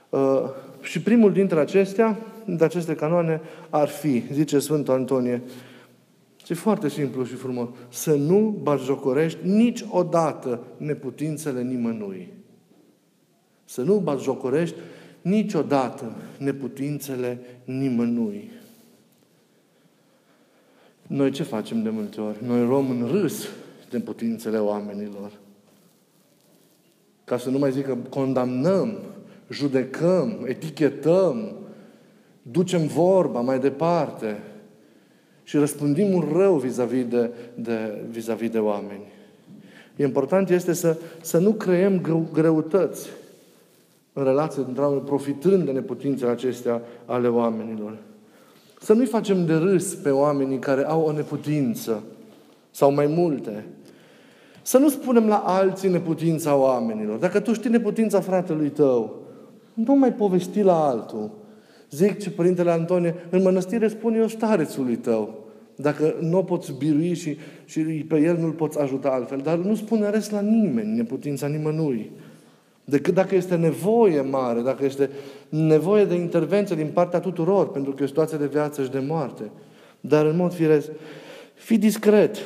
Uh, 0.09 0.43
și 0.81 1.03
primul 1.03 1.33
dintre 1.33 1.61
acestea, 1.61 2.19
dintre 2.45 2.65
aceste 2.65 2.95
canoane, 2.95 3.41
ar 3.71 3.89
fi, 3.89 4.23
zice 4.33 4.59
Sfântul 4.59 4.95
Antonie, 4.95 5.43
e 6.53 6.55
foarte 6.55 6.89
simplu 6.89 7.25
și 7.25 7.35
frumos, 7.35 7.69
să 7.89 8.15
nu 8.15 8.59
batjocorești 8.63 9.39
niciodată 9.43 10.63
neputințele 10.77 11.63
nimănui. 11.63 12.29
Să 13.65 13.83
nu 13.83 13.99
batjocorești 13.99 14.77
niciodată 15.23 16.13
neputințele 16.39 17.41
nimănui. 17.65 18.51
Noi 21.07 21.31
ce 21.31 21.43
facem 21.43 21.83
de 21.83 21.91
multe 21.91 22.21
ori? 22.21 22.45
Noi 22.47 22.67
luăm 22.67 22.91
în 22.91 23.07
râs 23.07 23.49
de 23.91 23.99
putințele 23.99 24.59
oamenilor. 24.59 25.33
Ca 27.25 27.39
să 27.39 27.51
nu 27.51 27.59
mai 27.59 27.73
zic 27.73 27.85
că 27.85 27.97
condamnăm, 28.09 28.99
judecăm, 29.51 30.45
etichetăm, 30.45 31.53
ducem 32.43 32.87
vorba 32.87 33.41
mai 33.41 33.59
departe 33.59 34.43
și 35.51 35.57
răspândim 35.57 36.15
un 36.15 36.33
rău 36.37 36.57
vis-a-vis 36.57 37.05
de, 37.05 37.31
de, 37.55 38.05
vis-a-vis 38.11 38.51
de 38.51 38.59
oameni. 38.59 39.03
Important 39.97 40.51
este 40.51 40.73
să, 40.73 40.97
să 41.21 41.39
nu 41.39 41.53
creăm 41.53 42.01
greu, 42.01 42.29
greutăți 42.33 43.09
în 44.13 44.25
relație 44.25 44.63
dintre 44.65 44.83
oameni, 44.83 45.03
profitând 45.03 45.65
de 45.65 45.71
neputințele 45.71 46.31
acestea 46.31 46.83
ale 47.05 47.29
oamenilor. 47.29 47.99
Să 48.81 48.93
nu-i 48.93 49.07
facem 49.07 49.47
de 49.47 49.55
râs 49.55 49.95
pe 49.95 50.11
oamenii 50.11 50.59
care 50.59 50.87
au 50.87 51.03
o 51.03 51.13
neputință 51.13 52.03
sau 52.71 52.93
mai 52.93 53.07
multe. 53.07 53.67
Să 54.63 54.79
nu 54.79 54.89
spunem 54.89 55.29
la 55.29 55.37
alții 55.37 55.89
neputința 55.89 56.57
oamenilor. 56.57 57.19
Dacă 57.19 57.41
tu 57.41 57.53
știi 57.53 57.71
neputința 57.71 58.21
fratelui 58.21 58.69
tău, 58.69 59.17
nu 59.75 59.95
mai 59.95 60.13
povesti 60.13 60.63
la 60.63 60.89
altul. 60.89 61.31
Zic 61.91 62.19
ce 62.19 62.31
Părintele 62.31 62.71
Antonie, 62.71 63.15
în 63.31 63.43
mănăstire 63.43 63.89
spune 63.89 64.19
eu 64.19 64.29
starețului 64.29 64.97
tău. 64.97 65.39
Dacă 65.77 66.15
nu 66.21 66.39
o 66.39 66.43
poți 66.43 66.73
birui 66.79 67.15
și, 67.15 67.37
și 67.65 67.81
pe 67.81 68.21
el 68.21 68.37
nu-l 68.37 68.53
poți 68.53 68.79
ajuta 68.79 69.09
altfel. 69.09 69.39
Dar 69.39 69.57
nu 69.57 69.75
spune 69.75 70.11
rest 70.11 70.31
la 70.31 70.41
nimeni, 70.41 70.97
neputința 70.97 71.47
nimănui 71.47 72.11
decât 72.91 73.15
dacă 73.15 73.35
este 73.35 73.57
nevoie 73.57 74.21
mare, 74.21 74.61
dacă 74.61 74.85
este 74.85 75.11
nevoie 75.49 76.05
de 76.05 76.15
intervenție 76.15 76.77
din 76.77 76.91
partea 76.93 77.21
tuturor, 77.21 77.71
pentru 77.71 77.93
că 77.93 77.97
e 78.01 78.05
o 78.05 78.09
situație 78.09 78.39
de 78.39 78.47
viață 78.47 78.83
și 78.83 78.91
de 78.91 78.99
moarte. 79.07 79.51
Dar 80.01 80.27
în 80.27 80.37
mod 80.37 80.53
firesc, 80.53 80.89
fi 81.55 81.79
discret 81.79 82.37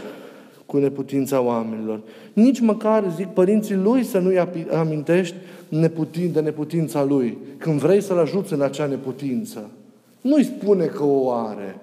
cu 0.75 0.81
neputința 0.81 1.41
oamenilor. 1.41 2.01
Nici 2.33 2.61
măcar, 2.61 3.05
zic, 3.17 3.27
părinții 3.27 3.75
lui 3.75 4.05
să 4.05 4.19
nu-i 4.19 4.49
amintești 4.73 5.35
neputin, 5.69 6.33
de 6.33 6.41
neputința 6.41 7.05
lui, 7.05 7.39
când 7.59 7.81
vrei 7.81 8.03
să-l 8.03 8.19
ajuți 8.19 8.53
în 8.53 8.61
acea 8.61 8.87
neputință. 8.87 9.71
Nu-i 10.21 10.45
spune 10.45 10.85
că 10.85 11.05
o 11.05 11.31
are. 11.31 11.81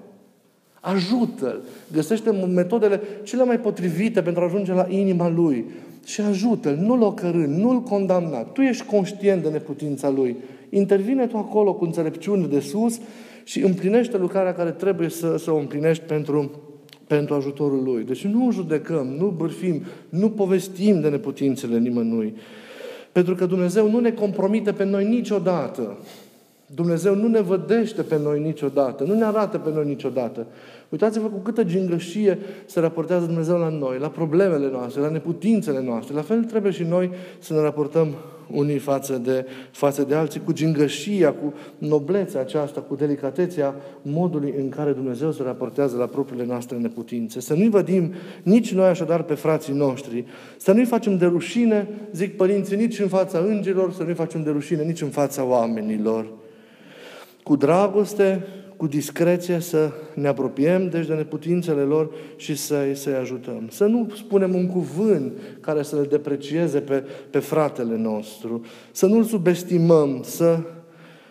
Ajută-l. 0.79 1.61
Găsește 1.93 2.31
metodele 2.31 3.01
cele 3.23 3.43
mai 3.43 3.59
potrivite 3.59 4.21
pentru 4.21 4.41
a 4.41 4.45
ajunge 4.45 4.73
la 4.73 4.85
inima 4.89 5.29
lui 5.29 5.65
și 6.05 6.21
ajută-l, 6.21 6.75
nu-l 6.75 7.01
ocărâ, 7.01 7.45
nu-l 7.45 7.81
condamna. 7.81 8.37
Tu 8.37 8.61
ești 8.61 8.85
conștient 8.85 9.43
de 9.43 9.49
neputința 9.49 10.09
lui. 10.09 10.35
Intervine 10.69 11.27
tu 11.27 11.37
acolo 11.37 11.73
cu 11.73 11.83
înțelepciune 11.83 12.45
de 12.45 12.59
sus 12.59 12.99
și 13.43 13.61
împlinește 13.61 14.17
lucrarea 14.17 14.53
care 14.53 14.71
trebuie 14.71 15.09
să, 15.09 15.37
să 15.37 15.51
o 15.51 15.57
împlinești 15.57 16.03
pentru, 16.03 16.51
pentru 17.15 17.35
ajutorul 17.35 17.83
lui. 17.83 18.03
Deci 18.03 18.25
nu 18.25 18.51
judecăm, 18.51 19.07
nu 19.07 19.33
bârfim, 19.37 19.83
nu 20.09 20.29
povestim 20.29 21.01
de 21.01 21.09
neputințele 21.09 21.79
nimănui. 21.79 22.33
Pentru 23.11 23.35
că 23.35 23.45
Dumnezeu 23.45 23.91
nu 23.91 23.99
ne 23.99 24.11
compromite 24.11 24.71
pe 24.71 24.83
noi 24.83 25.05
niciodată. 25.07 25.97
Dumnezeu 26.75 27.15
nu 27.15 27.27
ne 27.27 27.41
vădește 27.41 28.01
pe 28.01 28.19
noi 28.23 28.41
niciodată, 28.41 29.03
nu 29.03 29.13
ne 29.13 29.23
arată 29.23 29.57
pe 29.57 29.69
noi 29.73 29.85
niciodată. 29.85 30.47
Uitați-vă 30.89 31.27
cu 31.27 31.37
câtă 31.37 31.63
gingășie 31.63 32.39
se 32.65 32.79
raportează 32.79 33.25
Dumnezeu 33.25 33.57
la 33.57 33.69
noi, 33.69 33.97
la 33.99 34.09
problemele 34.09 34.69
noastre, 34.71 35.01
la 35.01 35.09
neputințele 35.09 35.81
noastre. 35.81 36.15
La 36.15 36.21
fel 36.21 36.43
trebuie 36.43 36.71
și 36.71 36.83
noi 36.83 37.11
să 37.39 37.53
ne 37.53 37.59
raportăm 37.59 38.07
unii 38.51 38.77
față 38.77 39.17
de, 39.17 39.45
față 39.71 40.03
de 40.03 40.15
alții, 40.15 40.41
cu 40.43 40.51
gingășia, 40.51 41.33
cu 41.33 41.53
noblețea 41.77 42.41
aceasta, 42.41 42.81
cu 42.81 42.95
delicatețea 42.95 43.75
modului 44.01 44.53
în 44.57 44.69
care 44.69 44.91
Dumnezeu 44.91 45.31
se 45.31 45.43
raportează 45.43 45.97
la 45.97 46.05
propriile 46.05 46.45
noastre 46.45 46.77
neputințe. 46.77 47.39
Să 47.39 47.53
nu-i 47.53 47.69
vădim 47.69 48.13
nici 48.43 48.73
noi 48.73 48.87
așadar 48.87 49.23
pe 49.23 49.33
frații 49.33 49.73
noștri, 49.73 50.25
să 50.57 50.71
nu-i 50.71 50.85
facem 50.85 51.17
de 51.17 51.25
rușine, 51.25 51.87
zic 52.11 52.35
părinții, 52.35 52.75
nici 52.75 52.99
în 52.99 53.07
fața 53.07 53.39
îngerilor, 53.39 53.91
să 53.91 54.03
nu-i 54.03 54.13
facem 54.13 54.43
de 54.43 54.49
rușine 54.49 54.83
nici 54.83 55.01
în 55.01 55.09
fața 55.09 55.43
oamenilor. 55.43 56.39
Cu 57.43 57.55
dragoste, 57.55 58.43
cu 58.81 58.87
discreție 58.87 59.59
să 59.59 59.91
ne 60.15 60.27
apropiem, 60.27 60.89
deci 60.89 61.05
de 61.07 61.13
neputințele 61.13 61.81
lor 61.81 62.13
și 62.35 62.55
să-i, 62.55 62.95
să 62.95 63.09
ajutăm. 63.09 63.67
Să 63.69 63.85
nu 63.85 64.11
spunem 64.15 64.55
un 64.55 64.67
cuvânt 64.67 65.33
care 65.59 65.83
să 65.83 65.95
le 65.95 66.05
deprecieze 66.05 66.79
pe, 66.79 67.03
pe 67.29 67.39
fratele 67.39 67.97
nostru, 67.97 68.65
să 68.91 69.05
nu-l 69.05 69.23
subestimăm, 69.23 70.21
să, 70.23 70.59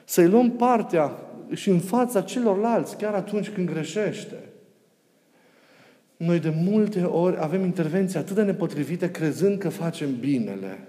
să-i 0.05 0.29
luăm 0.29 0.51
partea 0.51 1.13
și 1.55 1.69
în 1.69 1.79
fața 1.79 2.21
celorlalți, 2.21 2.97
chiar 2.97 3.15
atunci 3.15 3.51
când 3.51 3.71
greșește. 3.71 4.37
Noi 6.17 6.39
de 6.39 6.53
multe 6.65 7.03
ori 7.03 7.37
avem 7.41 7.65
intervenții 7.65 8.19
atât 8.19 8.35
de 8.35 8.43
nepotrivite 8.43 9.11
crezând 9.11 9.59
că 9.59 9.69
facem 9.69 10.17
binele. 10.21 10.89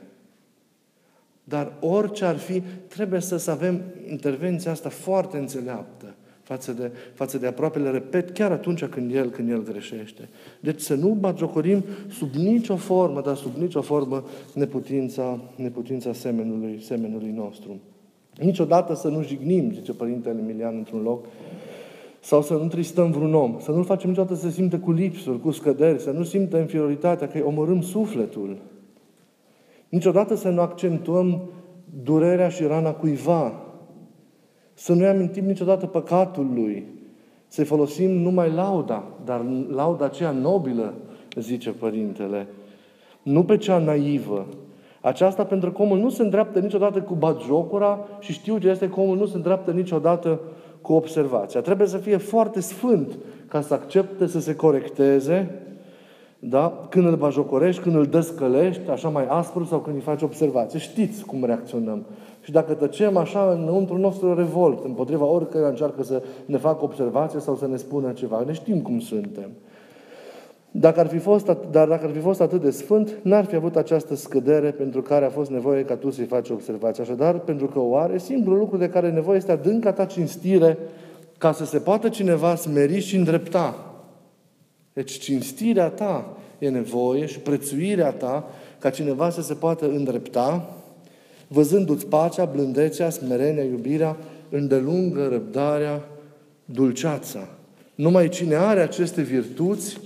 Dar 1.43 1.73
orice 1.79 2.25
ar 2.25 2.37
fi, 2.37 2.61
trebuie 2.87 3.19
să, 3.19 3.37
să 3.37 3.51
avem 3.51 3.81
intervenția 4.09 4.71
asta 4.71 4.89
foarte 4.89 5.37
înțeleaptă 5.37 6.15
față 6.51 6.71
de, 6.71 6.91
față 7.13 7.37
de 7.37 7.47
aproapele, 7.47 7.89
repet, 7.89 8.29
chiar 8.29 8.51
atunci 8.51 8.85
când 8.85 9.13
el, 9.15 9.29
când 9.29 9.49
el 9.49 9.63
greșește. 9.63 10.29
Deci 10.59 10.79
să 10.79 10.95
nu 10.95 11.09
batjocorim 11.09 11.83
sub 12.09 12.33
nicio 12.33 12.75
formă, 12.75 13.21
dar 13.21 13.35
sub 13.35 13.55
nicio 13.55 13.81
formă 13.81 14.23
neputința, 14.53 15.39
neputința 15.55 16.13
semenului, 16.13 16.81
semenului 16.83 17.31
nostru. 17.31 17.79
Niciodată 18.39 18.95
să 18.95 19.07
nu 19.07 19.23
jignim, 19.23 19.71
zice 19.73 19.93
Părintele 19.93 20.39
Emilian 20.39 20.75
într-un 20.77 21.01
loc, 21.01 21.25
sau 22.19 22.41
să 22.41 22.53
nu 22.53 22.67
tristăm 22.67 23.11
vreun 23.11 23.33
om, 23.33 23.59
să 23.59 23.71
nu-l 23.71 23.83
facem 23.83 24.09
niciodată 24.09 24.35
să 24.35 24.41
se 24.41 24.53
simte 24.53 24.77
cu 24.77 24.91
lipsuri, 24.91 25.39
cu 25.39 25.51
scăderi, 25.51 26.01
să 26.01 26.11
nu 26.11 26.23
simtă 26.23 26.57
inferioritatea, 26.57 27.27
că 27.27 27.37
îi 27.37 27.43
omorâm 27.43 27.81
sufletul. 27.81 28.57
Niciodată 29.91 30.35
să 30.35 30.49
nu 30.49 30.61
accentuăm 30.61 31.41
durerea 32.03 32.49
și 32.49 32.63
rana 32.63 32.91
cuiva, 32.91 33.53
să 34.73 34.93
nu-i 34.93 35.07
amintim 35.07 35.45
niciodată 35.45 35.85
păcatul 35.85 36.51
lui. 36.53 36.87
Să-i 37.47 37.65
folosim 37.65 38.11
numai 38.11 38.51
lauda, 38.51 39.03
dar 39.25 39.45
lauda 39.69 40.05
aceea 40.05 40.31
nobilă, 40.31 40.93
zice 41.35 41.69
Părintele. 41.69 42.47
Nu 43.23 43.43
pe 43.43 43.57
cea 43.57 43.77
naivă. 43.77 44.45
Aceasta 45.01 45.45
pentru 45.45 45.71
că 45.71 45.81
omul 45.81 45.97
nu 45.97 46.09
se 46.09 46.21
îndreaptă 46.21 46.59
niciodată 46.59 47.01
cu 47.01 47.13
batjocura 47.13 48.07
și 48.19 48.31
știu 48.31 48.57
ce 48.57 48.67
este 48.67 48.89
că 48.89 48.99
omul 48.99 49.17
nu 49.17 49.25
se 49.25 49.35
îndreaptă 49.35 49.71
niciodată 49.71 50.39
cu 50.81 50.93
observația. 50.93 51.61
Trebuie 51.61 51.87
să 51.87 51.97
fie 51.97 52.17
foarte 52.17 52.59
sfânt 52.59 53.17
ca 53.47 53.61
să 53.61 53.73
accepte 53.73 54.27
să 54.27 54.39
se 54.39 54.55
corecteze, 54.55 55.61
da? 56.43 56.87
când 56.89 57.05
îl 57.05 57.15
bajocorești, 57.15 57.81
când 57.81 57.95
îl 57.95 58.05
descălești, 58.05 58.89
așa 58.89 59.09
mai 59.09 59.25
aspru 59.27 59.63
sau 59.63 59.79
când 59.79 59.95
îi 59.95 60.01
faci 60.01 60.21
observație. 60.21 60.79
Știți 60.79 61.25
cum 61.25 61.45
reacționăm. 61.45 62.05
Și 62.41 62.51
dacă 62.51 62.73
tăcem 62.73 63.17
așa 63.17 63.51
înăuntru 63.51 63.97
nostru 63.97 64.35
revolt, 64.35 64.85
împotriva 64.85 65.25
oricăruia 65.25 65.69
încearcă 65.69 66.03
să 66.03 66.23
ne 66.45 66.57
facă 66.57 66.83
observație 66.83 67.39
sau 67.39 67.55
să 67.55 67.67
ne 67.67 67.75
spună 67.75 68.11
ceva, 68.11 68.43
ne 68.45 68.53
știm 68.53 68.81
cum 68.81 68.99
suntem. 68.99 69.49
Dacă 70.71 70.99
ar 70.99 71.07
fi 71.07 71.17
fost, 71.17 71.45
dar 71.45 71.87
dacă 71.87 72.05
ar 72.05 72.11
fi 72.11 72.19
fost 72.19 72.41
atât 72.41 72.61
de 72.61 72.71
sfânt, 72.71 73.17
n-ar 73.21 73.45
fi 73.45 73.55
avut 73.55 73.75
această 73.75 74.15
scădere 74.15 74.71
pentru 74.71 75.01
care 75.01 75.25
a 75.25 75.29
fost 75.29 75.49
nevoie 75.49 75.83
ca 75.83 75.95
tu 75.95 76.09
să-i 76.09 76.25
faci 76.25 76.49
observație. 76.49 77.03
Așadar, 77.03 77.39
pentru 77.39 77.67
că 77.67 77.79
o 77.79 77.95
are, 77.95 78.17
singurul 78.17 78.57
lucru 78.57 78.77
de 78.77 78.89
care 78.89 79.11
nevoie 79.11 79.37
este 79.37 79.51
adânca 79.51 79.91
ta 79.91 80.05
cinstire 80.05 80.77
ca 81.37 81.51
să 81.51 81.65
se 81.65 81.77
poată 81.79 82.09
cineva 82.09 82.55
smeri 82.55 82.99
și 82.99 83.15
îndrepta. 83.15 83.90
Deci 84.93 85.19
cinstirea 85.19 85.89
ta 85.89 86.37
e 86.59 86.69
nevoie 86.69 87.25
și 87.25 87.39
prețuirea 87.39 88.11
ta 88.11 88.49
ca 88.79 88.89
cineva 88.89 89.29
să 89.29 89.41
se 89.41 89.53
poată 89.53 89.85
îndrepta 89.85 90.75
văzându-ți 91.47 92.05
pacea, 92.05 92.45
blândețea, 92.45 93.09
smerenia, 93.09 93.63
iubirea, 93.63 94.17
îndelungă 94.49 95.27
răbdarea, 95.27 96.05
dulceața, 96.65 97.47
Numai 98.01 98.29
cine 98.29 98.55
are 98.55 98.81
aceste 98.81 99.21
virtuți 99.21 99.97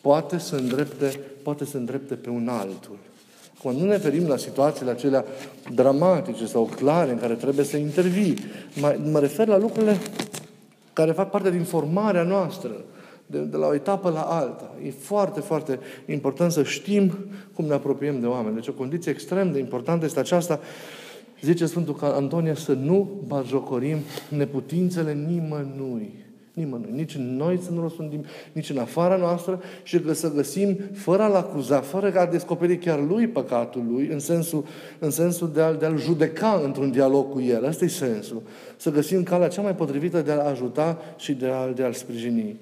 poate 0.00 0.38
să 0.38 0.56
îndrepte, 0.56 1.20
poate 1.42 1.64
să 1.64 1.76
îndrepte 1.76 2.14
pe 2.14 2.30
un 2.30 2.48
altul. 2.48 2.98
Acum, 3.58 3.76
nu 3.76 3.86
ne 3.86 3.96
ferim 3.96 4.26
la 4.26 4.36
situațiile 4.36 4.90
acelea 4.90 5.24
dramatice 5.74 6.46
sau 6.46 6.70
clare 6.76 7.10
în 7.10 7.18
care 7.18 7.34
trebuie 7.34 7.64
să 7.64 7.76
intervii. 7.76 8.38
Mă, 8.80 8.96
mă 9.10 9.18
refer 9.18 9.46
la 9.46 9.58
lucrurile 9.58 9.96
care 10.92 11.12
fac 11.12 11.30
parte 11.30 11.50
din 11.50 11.62
formarea 11.62 12.22
noastră, 12.22 12.70
de, 13.26 13.38
de 13.38 13.56
la 13.56 13.66
o 13.66 13.74
etapă 13.74 14.10
la 14.10 14.20
alta. 14.20 14.74
E 14.84 14.90
foarte, 14.90 15.40
foarte 15.40 15.78
important 16.06 16.52
să 16.52 16.62
știm 16.62 17.12
cum 17.54 17.64
ne 17.64 17.74
apropiem 17.74 18.20
de 18.20 18.26
oameni. 18.26 18.54
Deci 18.54 18.68
o 18.68 18.72
condiție 18.72 19.12
extrem 19.12 19.52
de 19.52 19.58
importantă 19.58 20.04
este 20.04 20.18
aceasta, 20.18 20.60
zice 21.40 21.66
Sfântul 21.66 21.96
Antonie, 22.00 22.54
să 22.54 22.72
nu 22.72 23.22
bajocorim 23.26 23.98
neputințele 24.28 25.14
nimănui 25.28 26.24
nimănui. 26.56 26.90
Nici 26.92 27.16
noi 27.16 27.60
să 27.62 27.70
nu 27.70 27.80
răspundim, 27.80 28.24
nici 28.52 28.70
în 28.70 28.78
afara 28.78 29.16
noastră 29.16 29.62
și 29.82 30.00
că 30.00 30.12
să 30.12 30.32
găsim, 30.32 30.78
fără 30.92 31.22
a-l 31.22 31.34
acuza, 31.34 31.80
fără 31.80 32.12
a 32.18 32.26
descoperi 32.26 32.78
chiar 32.78 33.00
lui 33.00 33.26
păcatul 33.26 33.84
lui, 33.90 34.06
în 34.06 34.18
sensul, 34.18 34.64
în 34.98 35.10
sensul 35.10 35.50
de, 35.52 35.60
a-l, 35.60 35.76
de 35.76 35.86
a-l 35.86 35.98
judeca 35.98 36.60
într-un 36.64 36.90
dialog 36.90 37.30
cu 37.30 37.40
el. 37.40 37.66
Asta 37.66 37.84
e 37.84 37.88
sensul. 37.88 38.42
Să 38.76 38.90
găsim 38.90 39.22
calea 39.22 39.48
cea 39.48 39.62
mai 39.62 39.74
potrivită 39.74 40.22
de 40.22 40.30
a-l 40.30 40.38
ajuta 40.38 40.98
și 41.16 41.32
de, 41.32 41.46
a, 41.46 41.66
de 41.66 41.82
a-l 41.82 41.92
sprijini. 41.92 42.56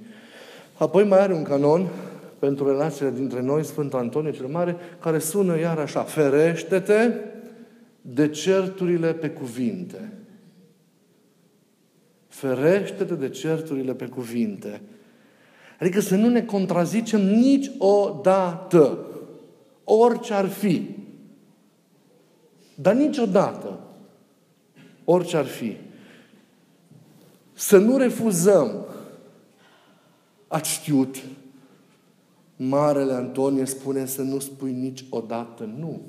Apoi 0.74 1.04
mai 1.04 1.18
are 1.18 1.34
un 1.34 1.42
canon 1.42 1.88
pentru 2.38 2.66
relațiile 2.68 3.10
dintre 3.10 3.40
noi, 3.40 3.64
Sfântul 3.64 3.98
Antonie 3.98 4.32
cel 4.32 4.46
Mare, 4.46 4.76
care 5.00 5.18
sună 5.18 5.58
iar 5.58 5.78
așa, 5.78 6.02
ferește-te 6.02 7.10
de 8.00 8.28
certurile 8.28 9.12
pe 9.12 9.30
cuvinte. 9.30 10.12
Ferește-te 12.28 13.14
de 13.14 13.28
certurile 13.28 13.94
pe 13.94 14.06
cuvinte. 14.06 14.80
Adică 15.80 16.00
să 16.00 16.16
nu 16.16 16.28
ne 16.28 16.42
contrazicem 16.42 17.20
niciodată. 17.20 18.98
Orice 19.84 20.34
ar 20.34 20.48
fi. 20.48 20.88
Dar 22.74 22.94
niciodată. 22.94 23.78
Orice 25.04 25.36
ar 25.36 25.44
fi. 25.44 25.76
Să 27.52 27.78
nu 27.78 27.96
refuzăm. 27.96 28.86
Ați 30.54 30.70
știut. 30.70 31.16
Marele 32.56 33.12
Antonie 33.12 33.64
spune 33.64 34.06
să 34.06 34.22
nu 34.22 34.38
spui 34.38 34.72
niciodată 34.72 35.70
nu. 35.78 36.00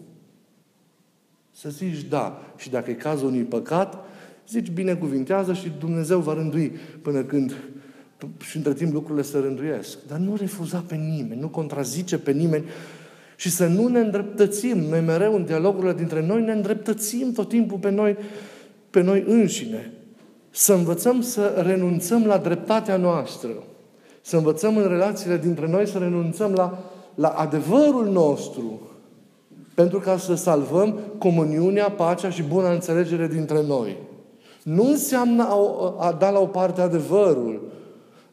Să 1.52 1.70
zici 1.70 2.02
da. 2.02 2.42
Și 2.58 2.70
dacă 2.70 2.92
e 2.92 2.94
cazul 2.94 3.28
unui 3.28 3.44
păcat, 3.44 3.98
zici 4.50 4.70
binecuvintează 4.70 5.54
și 5.54 5.72
Dumnezeu 5.80 6.20
va 6.20 6.34
rândui 6.34 6.72
până 7.02 7.24
când 7.24 7.56
și 8.40 8.58
între 8.58 8.74
timp 8.74 8.94
lucrurile 8.94 9.24
se 9.24 9.38
rânduiesc. 9.38 9.98
Dar 10.08 10.18
nu 10.18 10.36
refuza 10.36 10.84
pe 10.88 10.96
nimeni, 10.96 11.42
nu 11.42 11.48
contrazice 11.48 12.18
pe 12.18 12.32
nimeni 12.32 12.66
și 13.36 13.50
să 13.50 13.68
nu 13.68 13.88
ne 13.88 14.00
îndreptățim. 14.00 14.78
Noi 14.78 15.02
mereu 15.02 15.36
în 15.36 15.46
dialogurile 15.46 15.94
dintre 15.94 16.26
noi 16.26 16.42
ne 16.42 16.52
îndreptățim 16.52 17.32
tot 17.32 17.50
timpul 17.50 17.78
pe 17.78 17.90
noi, 17.90 18.18
pe 18.90 19.02
noi 19.02 19.24
înșine. 19.28 19.92
Să 20.50 20.74
învățăm 20.74 21.22
să 21.22 21.62
renunțăm 21.66 22.26
la 22.26 22.38
dreptatea 22.38 22.98
noastră. 22.98 23.50
Să 24.28 24.36
învățăm 24.38 24.78
în 24.78 24.88
relațiile 24.88 25.38
dintre 25.38 25.68
noi 25.68 25.88
să 25.88 25.98
renunțăm 25.98 26.54
la, 26.54 26.78
la 27.16 27.28
adevărul 27.28 28.10
nostru. 28.12 28.82
Pentru 29.76 30.00
ca 30.00 30.18
să 30.18 30.36
salvăm 30.36 31.00
comuniunea, 31.18 31.90
pacea 31.90 32.30
și 32.30 32.44
buna 32.44 32.72
înțelegere 32.72 33.28
dintre 33.28 33.64
noi. 33.68 33.98
Nu 34.64 34.90
înseamnă 34.90 35.44
a, 35.44 35.96
a 36.00 36.12
da 36.12 36.30
la 36.30 36.40
o 36.40 36.46
parte 36.46 36.82
adevărul, 36.82 37.62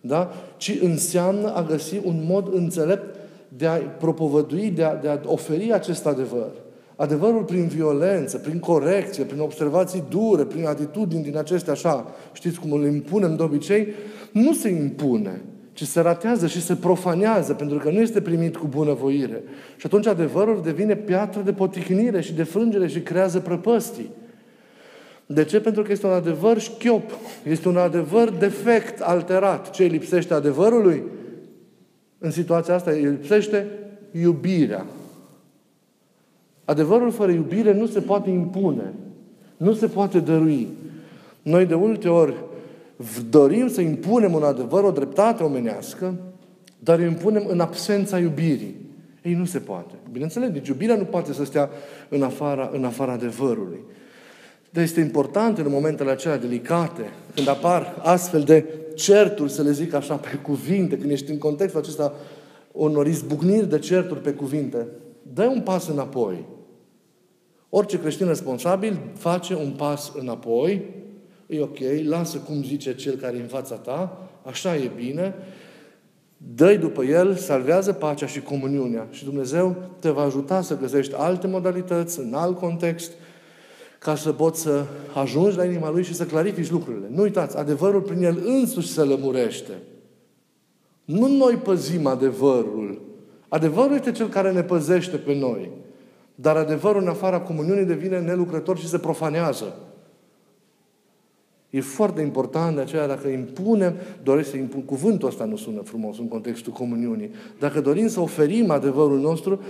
da? 0.00 0.30
ci 0.56 0.78
înseamnă 0.82 1.54
a 1.54 1.62
găsi 1.62 2.00
un 2.04 2.24
mod 2.28 2.54
înțelept 2.54 3.16
de 3.48 3.66
a 3.66 3.76
propovădui, 3.76 4.70
de 4.70 4.84
a, 4.84 4.96
de 4.96 5.08
a 5.08 5.18
oferi 5.24 5.72
acest 5.72 6.06
adevăr. 6.06 6.50
Adevărul 6.96 7.42
prin 7.42 7.66
violență, 7.66 8.38
prin 8.38 8.58
corecție, 8.58 9.24
prin 9.24 9.40
observații 9.40 10.04
dure, 10.08 10.44
prin 10.44 10.66
atitudini 10.66 11.22
din 11.22 11.36
acestea 11.36 11.72
așa, 11.72 12.06
știți 12.32 12.60
cum 12.60 12.72
îl 12.72 12.84
impunem 12.84 13.36
de 13.36 13.42
obicei, 13.42 13.86
nu 14.32 14.52
se 14.52 14.68
impune, 14.68 15.42
ci 15.72 15.82
se 15.82 16.00
ratează 16.00 16.46
și 16.46 16.62
se 16.62 16.74
profanează, 16.74 17.54
pentru 17.54 17.78
că 17.78 17.90
nu 17.90 18.00
este 18.00 18.20
primit 18.20 18.56
cu 18.56 18.66
bunăvoire. 18.66 19.42
Și 19.76 19.86
atunci 19.86 20.06
adevărul 20.06 20.60
devine 20.64 20.96
piatră 20.96 21.40
de 21.40 21.52
poticnire 21.52 22.20
și 22.20 22.32
de 22.32 22.42
frângere 22.42 22.86
și 22.86 23.00
creează 23.00 23.40
prăpăstii. 23.40 24.10
De 25.26 25.44
ce? 25.44 25.60
Pentru 25.60 25.82
că 25.82 25.92
este 25.92 26.06
un 26.06 26.12
adevăr 26.12 26.58
șchiop. 26.58 27.10
Este 27.42 27.68
un 27.68 27.76
adevăr 27.76 28.30
defect, 28.30 29.00
alterat. 29.00 29.70
Ce 29.70 29.84
lipsește 29.84 30.34
adevărului? 30.34 31.02
În 32.18 32.30
situația 32.30 32.74
asta 32.74 32.90
îi 32.90 33.04
lipsește 33.04 33.66
iubirea. 34.10 34.86
Adevărul 36.64 37.10
fără 37.10 37.30
iubire 37.30 37.72
nu 37.72 37.86
se 37.86 38.00
poate 38.00 38.30
impune. 38.30 38.92
Nu 39.56 39.72
se 39.72 39.86
poate 39.86 40.18
dărui. 40.18 40.68
Noi 41.42 41.66
de 41.66 41.74
multe 41.74 42.08
ori 42.08 42.34
dorim 43.30 43.68
să 43.68 43.80
impunem 43.80 44.34
un 44.34 44.42
adevăr, 44.42 44.84
o 44.84 44.90
dreptate 44.90 45.42
omenească, 45.42 46.14
dar 46.78 46.98
o 46.98 47.02
impunem 47.02 47.44
în 47.48 47.60
absența 47.60 48.18
iubirii. 48.18 48.76
Ei, 49.22 49.34
nu 49.34 49.44
se 49.44 49.58
poate. 49.58 49.94
Bineînțeles, 50.10 50.50
deci 50.50 50.68
iubirea 50.68 50.96
nu 50.96 51.04
poate 51.04 51.32
să 51.32 51.44
stea 51.44 51.70
în 52.08 52.22
afara, 52.22 52.70
în 52.72 52.84
afara 52.84 53.12
adevărului. 53.12 53.80
Dar 54.70 54.82
este 54.82 55.00
important 55.00 55.58
în 55.58 55.66
momentele 55.68 56.10
acelea 56.10 56.38
delicate, 56.38 57.02
când 57.34 57.48
apar 57.48 58.00
astfel 58.02 58.42
de 58.42 58.64
certuri, 58.94 59.52
să 59.52 59.62
le 59.62 59.72
zic 59.72 59.94
așa, 59.94 60.14
pe 60.14 60.38
cuvinte, 60.42 60.98
când 60.98 61.10
ești 61.10 61.30
în 61.30 61.38
contextul 61.38 61.80
acesta 61.80 62.14
unor 62.72 63.06
izbucniri 63.06 63.68
de 63.68 63.78
certuri 63.78 64.20
pe 64.20 64.32
cuvinte, 64.32 64.86
dă 65.34 65.46
un 65.46 65.60
pas 65.60 65.88
înapoi. 65.88 66.46
Orice 67.68 68.00
creștin 68.00 68.26
responsabil 68.26 68.98
face 69.14 69.54
un 69.54 69.70
pas 69.76 70.12
înapoi, 70.18 70.82
e 71.54 71.62
ok, 71.62 71.78
lasă 72.04 72.38
cum 72.38 72.62
zice 72.62 72.94
cel 72.94 73.14
care 73.14 73.36
e 73.36 73.40
în 73.40 73.46
fața 73.46 73.74
ta, 73.74 74.28
așa 74.42 74.76
e 74.76 74.90
bine, 74.96 75.34
dă 76.54 76.74
după 76.74 77.04
el, 77.04 77.34
salvează 77.34 77.92
pacea 77.92 78.26
și 78.26 78.40
comuniunea. 78.40 79.08
Și 79.10 79.24
Dumnezeu 79.24 79.76
te 79.98 80.10
va 80.10 80.22
ajuta 80.22 80.60
să 80.60 80.76
găsești 80.76 81.14
alte 81.14 81.46
modalități, 81.46 82.20
în 82.20 82.34
alt 82.34 82.58
context, 82.58 83.12
ca 83.98 84.14
să 84.14 84.32
poți 84.32 84.60
să 84.60 84.84
ajungi 85.14 85.56
la 85.56 85.64
inima 85.64 85.90
Lui 85.90 86.02
și 86.02 86.14
să 86.14 86.24
clarifici 86.24 86.70
lucrurile. 86.70 87.06
Nu 87.10 87.22
uitați, 87.22 87.56
adevărul 87.56 88.00
prin 88.00 88.22
El 88.22 88.42
însuși 88.44 88.92
se 88.92 89.02
lămurește. 89.02 89.72
Nu 91.04 91.26
noi 91.26 91.54
păzim 91.54 92.06
adevărul. 92.06 93.00
Adevărul 93.48 93.94
este 93.94 94.12
cel 94.12 94.28
care 94.28 94.52
ne 94.52 94.62
păzește 94.62 95.16
pe 95.16 95.34
noi. 95.34 95.70
Dar 96.34 96.56
adevărul 96.56 97.02
în 97.02 97.08
afara 97.08 97.40
comuniunii 97.40 97.84
devine 97.84 98.20
nelucrător 98.20 98.78
și 98.78 98.88
se 98.88 98.98
profanează. 98.98 99.76
E 101.72 101.80
foarte 101.80 102.20
important 102.20 102.74
de 102.74 102.80
aceea 102.80 103.06
dacă 103.06 103.28
impunem, 103.28 103.94
doresc 104.22 104.50
să 104.50 104.56
impun, 104.56 104.82
cuvântul 104.82 105.28
ăsta 105.28 105.44
nu 105.44 105.56
sună 105.56 105.80
frumos 105.84 106.18
în 106.18 106.28
contextul 106.28 106.72
comuniunii. 106.72 107.30
Dacă 107.58 107.80
dorim 107.80 108.08
să 108.08 108.20
oferim 108.20 108.70
adevărul 108.70 109.20
nostru, 109.20 109.60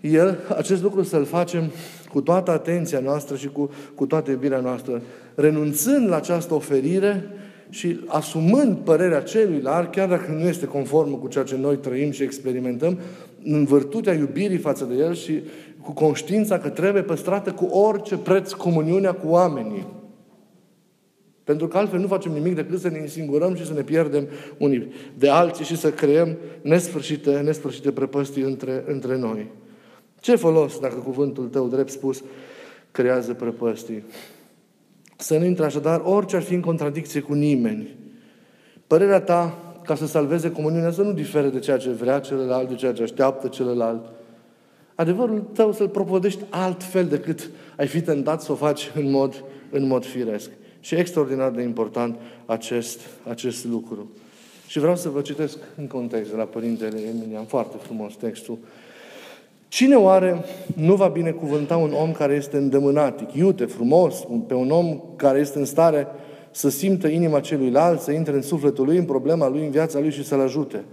el, 0.00 0.38
acest 0.56 0.82
lucru 0.82 1.02
să-l 1.02 1.24
facem 1.24 1.62
cu 2.12 2.20
toată 2.20 2.50
atenția 2.50 2.98
noastră 2.98 3.36
și 3.36 3.48
cu, 3.48 3.70
cu 3.94 4.06
toată 4.06 4.30
iubirea 4.30 4.60
noastră, 4.60 5.02
renunțând 5.34 6.08
la 6.08 6.16
această 6.16 6.54
oferire 6.54 7.24
și 7.70 8.00
asumând 8.06 8.76
părerea 8.76 9.22
celuilalt, 9.22 9.90
chiar 9.90 10.08
dacă 10.08 10.32
nu 10.32 10.48
este 10.48 10.66
conformă 10.66 11.16
cu 11.16 11.28
ceea 11.28 11.44
ce 11.44 11.56
noi 11.56 11.76
trăim 11.76 12.10
și 12.10 12.22
experimentăm, 12.22 12.98
în 13.44 13.64
vârtutea 13.64 14.12
iubirii 14.12 14.58
față 14.58 14.84
de 14.84 14.94
El 14.94 15.14
și 15.14 15.42
cu 15.82 15.92
conștiința 15.92 16.58
că 16.58 16.68
trebuie 16.68 17.02
păstrată 17.02 17.52
cu 17.52 17.64
orice 17.64 18.16
preț 18.16 18.52
comuniunea 18.52 19.12
cu 19.12 19.28
oamenii. 19.28 19.86
Pentru 21.46 21.68
că 21.68 21.78
altfel 21.78 21.98
nu 21.98 22.06
facem 22.06 22.32
nimic 22.32 22.54
decât 22.54 22.80
să 22.80 22.88
ne 22.88 22.98
însingurăm 22.98 23.54
și 23.54 23.66
să 23.66 23.72
ne 23.72 23.82
pierdem 23.82 24.28
unii 24.58 24.92
de 25.18 25.28
alții 25.28 25.64
și 25.64 25.76
să 25.76 25.90
creăm 25.90 26.36
nesfârșite, 26.62 27.40
nesfârșite 27.40 27.92
prăpăstii 27.92 28.42
între, 28.42 28.84
între 28.86 29.16
noi. 29.16 29.50
Ce 30.20 30.36
folos 30.36 30.78
dacă 30.78 30.94
cuvântul 30.94 31.48
tău, 31.48 31.68
drept 31.68 31.90
spus, 31.90 32.22
creează 32.90 33.34
prăpăstii? 33.34 34.04
Să 35.16 35.38
nu 35.38 35.44
intre 35.44 35.64
așadar 35.64 36.02
orice 36.04 36.36
ar 36.36 36.42
fi 36.42 36.54
în 36.54 36.60
contradicție 36.60 37.20
cu 37.20 37.32
nimeni. 37.32 37.96
Părerea 38.86 39.20
ta 39.20 39.58
ca 39.84 39.94
să 39.94 40.06
salveze 40.06 40.50
comuniunea 40.50 40.90
să 40.90 41.02
nu 41.02 41.12
difere 41.12 41.48
de 41.48 41.58
ceea 41.58 41.76
ce 41.76 41.90
vrea 41.90 42.18
celălalt, 42.18 42.68
de 42.68 42.74
ceea 42.74 42.92
ce 42.92 43.02
așteaptă 43.02 43.48
celălalt. 43.48 44.12
Adevărul 44.94 45.40
tău 45.40 45.72
să-l 45.72 45.88
propodești 45.88 46.44
altfel 46.50 47.04
decât 47.04 47.50
ai 47.76 47.86
fi 47.86 48.00
tentat 48.00 48.42
să 48.42 48.52
o 48.52 48.54
faci 48.54 48.92
în 48.94 49.10
mod, 49.10 49.44
în 49.70 49.86
mod 49.86 50.04
firesc. 50.04 50.50
Și 50.80 50.94
e 50.94 50.98
extraordinar 50.98 51.50
de 51.50 51.62
important 51.62 52.16
acest, 52.46 53.00
acest 53.28 53.64
lucru. 53.64 54.10
Și 54.66 54.78
vreau 54.78 54.96
să 54.96 55.08
vă 55.08 55.20
citesc 55.20 55.58
în 55.76 55.86
context 55.86 56.30
de 56.30 56.36
la 56.36 56.44
Părintele 56.44 56.98
Emilian, 57.00 57.44
foarte 57.44 57.76
frumos 57.82 58.14
textul. 58.14 58.58
Cine 59.68 59.94
oare 59.94 60.44
nu 60.74 60.94
va 60.94 61.08
binecuvânta 61.08 61.76
un 61.76 61.92
om 61.92 62.12
care 62.12 62.34
este 62.34 62.56
îndemânatic, 62.56 63.32
iute, 63.32 63.64
frumos, 63.64 64.26
pe 64.46 64.54
un 64.54 64.70
om 64.70 65.00
care 65.16 65.38
este 65.38 65.58
în 65.58 65.64
stare 65.64 66.06
să 66.50 66.68
simtă 66.68 67.06
inima 67.06 67.40
celuilalt, 67.40 68.00
să 68.00 68.12
intre 68.12 68.34
în 68.34 68.42
sufletul 68.42 68.84
lui, 68.84 68.96
în 68.96 69.04
problema 69.04 69.48
lui, 69.48 69.64
în 69.64 69.70
viața 69.70 69.98
lui 69.98 70.10
și 70.10 70.24
să-l 70.24 70.40
ajute. 70.40 70.84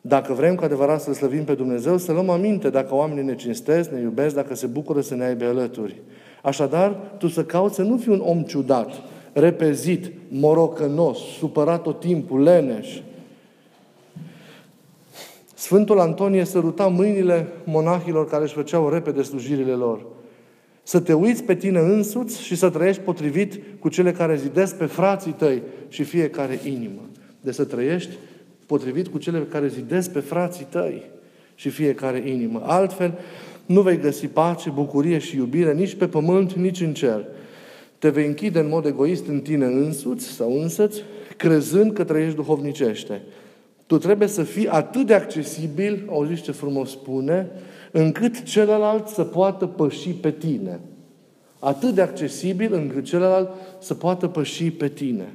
Dacă 0.00 0.32
vrem 0.32 0.54
cu 0.54 0.64
adevărat 0.64 1.00
să 1.00 1.12
slăvim 1.12 1.44
pe 1.44 1.54
Dumnezeu, 1.54 1.96
să 1.96 2.12
luăm 2.12 2.30
aminte 2.30 2.70
dacă 2.70 2.94
oamenii 2.94 3.24
ne 3.24 3.34
cinstesc, 3.34 3.90
ne 3.90 4.00
iubesc, 4.00 4.34
dacă 4.34 4.54
se 4.54 4.66
bucură 4.66 5.00
să 5.00 5.14
ne 5.14 5.24
aibă 5.24 5.44
alături. 5.44 6.00
Așadar, 6.44 6.96
tu 7.18 7.28
să 7.28 7.44
cauți 7.44 7.74
să 7.74 7.82
nu 7.82 7.96
fii 7.96 8.12
un 8.12 8.22
om 8.24 8.42
ciudat, 8.42 8.92
repezit, 9.32 10.12
morocănos, 10.28 11.18
supărat 11.38 11.82
tot 11.82 12.00
timpul, 12.00 12.42
leneș. 12.42 13.00
Sfântul 15.54 16.00
Antonie 16.00 16.44
săruta 16.44 16.86
mâinile 16.86 17.48
monahilor 17.64 18.28
care 18.28 18.42
își 18.42 18.54
făceau 18.54 18.88
repede 18.88 19.22
slujirile 19.22 19.72
lor. 19.72 20.06
Să 20.82 21.00
te 21.00 21.12
uiți 21.12 21.44
pe 21.44 21.54
tine 21.54 21.78
însuți 21.78 22.42
și 22.42 22.56
să 22.56 22.70
trăiești 22.70 23.02
potrivit 23.02 23.60
cu 23.78 23.88
cele 23.88 24.12
care 24.12 24.36
zidesc 24.36 24.76
pe 24.76 24.84
frații 24.84 25.32
tăi 25.32 25.62
și 25.88 26.02
fiecare 26.02 26.60
inimă. 26.64 27.00
De 27.40 27.52
să 27.52 27.64
trăiești 27.64 28.16
potrivit 28.66 29.08
cu 29.08 29.18
cele 29.18 29.40
care 29.40 29.68
zidesc 29.68 30.10
pe 30.10 30.20
frații 30.20 30.66
tăi 30.70 31.02
și 31.54 31.68
fiecare 31.68 32.22
inimă. 32.28 32.62
Altfel, 32.64 33.18
nu 33.66 33.80
vei 33.80 33.98
găsi 33.98 34.26
pace, 34.26 34.70
bucurie 34.70 35.18
și 35.18 35.36
iubire 35.36 35.72
nici 35.72 35.94
pe 35.94 36.08
pământ, 36.08 36.52
nici 36.52 36.80
în 36.80 36.94
cer. 36.94 37.24
Te 37.98 38.08
vei 38.08 38.26
închide 38.26 38.58
în 38.58 38.68
mod 38.68 38.86
egoist 38.86 39.26
în 39.26 39.40
tine 39.40 39.64
însuți 39.64 40.26
sau 40.26 40.60
însăți, 40.60 41.02
crezând 41.36 41.92
că 41.92 42.04
trăiești 42.04 42.36
duhovnicește. 42.36 43.22
Tu 43.86 43.98
trebuie 43.98 44.28
să 44.28 44.42
fii 44.42 44.68
atât 44.68 45.06
de 45.06 45.14
accesibil, 45.14 46.08
auziți 46.10 46.42
ce 46.42 46.52
frumos 46.52 46.90
spune, 46.90 47.50
încât 47.90 48.42
celălalt 48.42 49.08
să 49.08 49.22
poată 49.22 49.66
păși 49.66 50.10
pe 50.10 50.30
tine. 50.30 50.80
Atât 51.58 51.94
de 51.94 52.00
accesibil 52.00 52.74
încât 52.74 53.04
celălalt 53.04 53.50
să 53.78 53.94
poată 53.94 54.26
păși 54.26 54.70
pe 54.70 54.88
tine. 54.88 55.32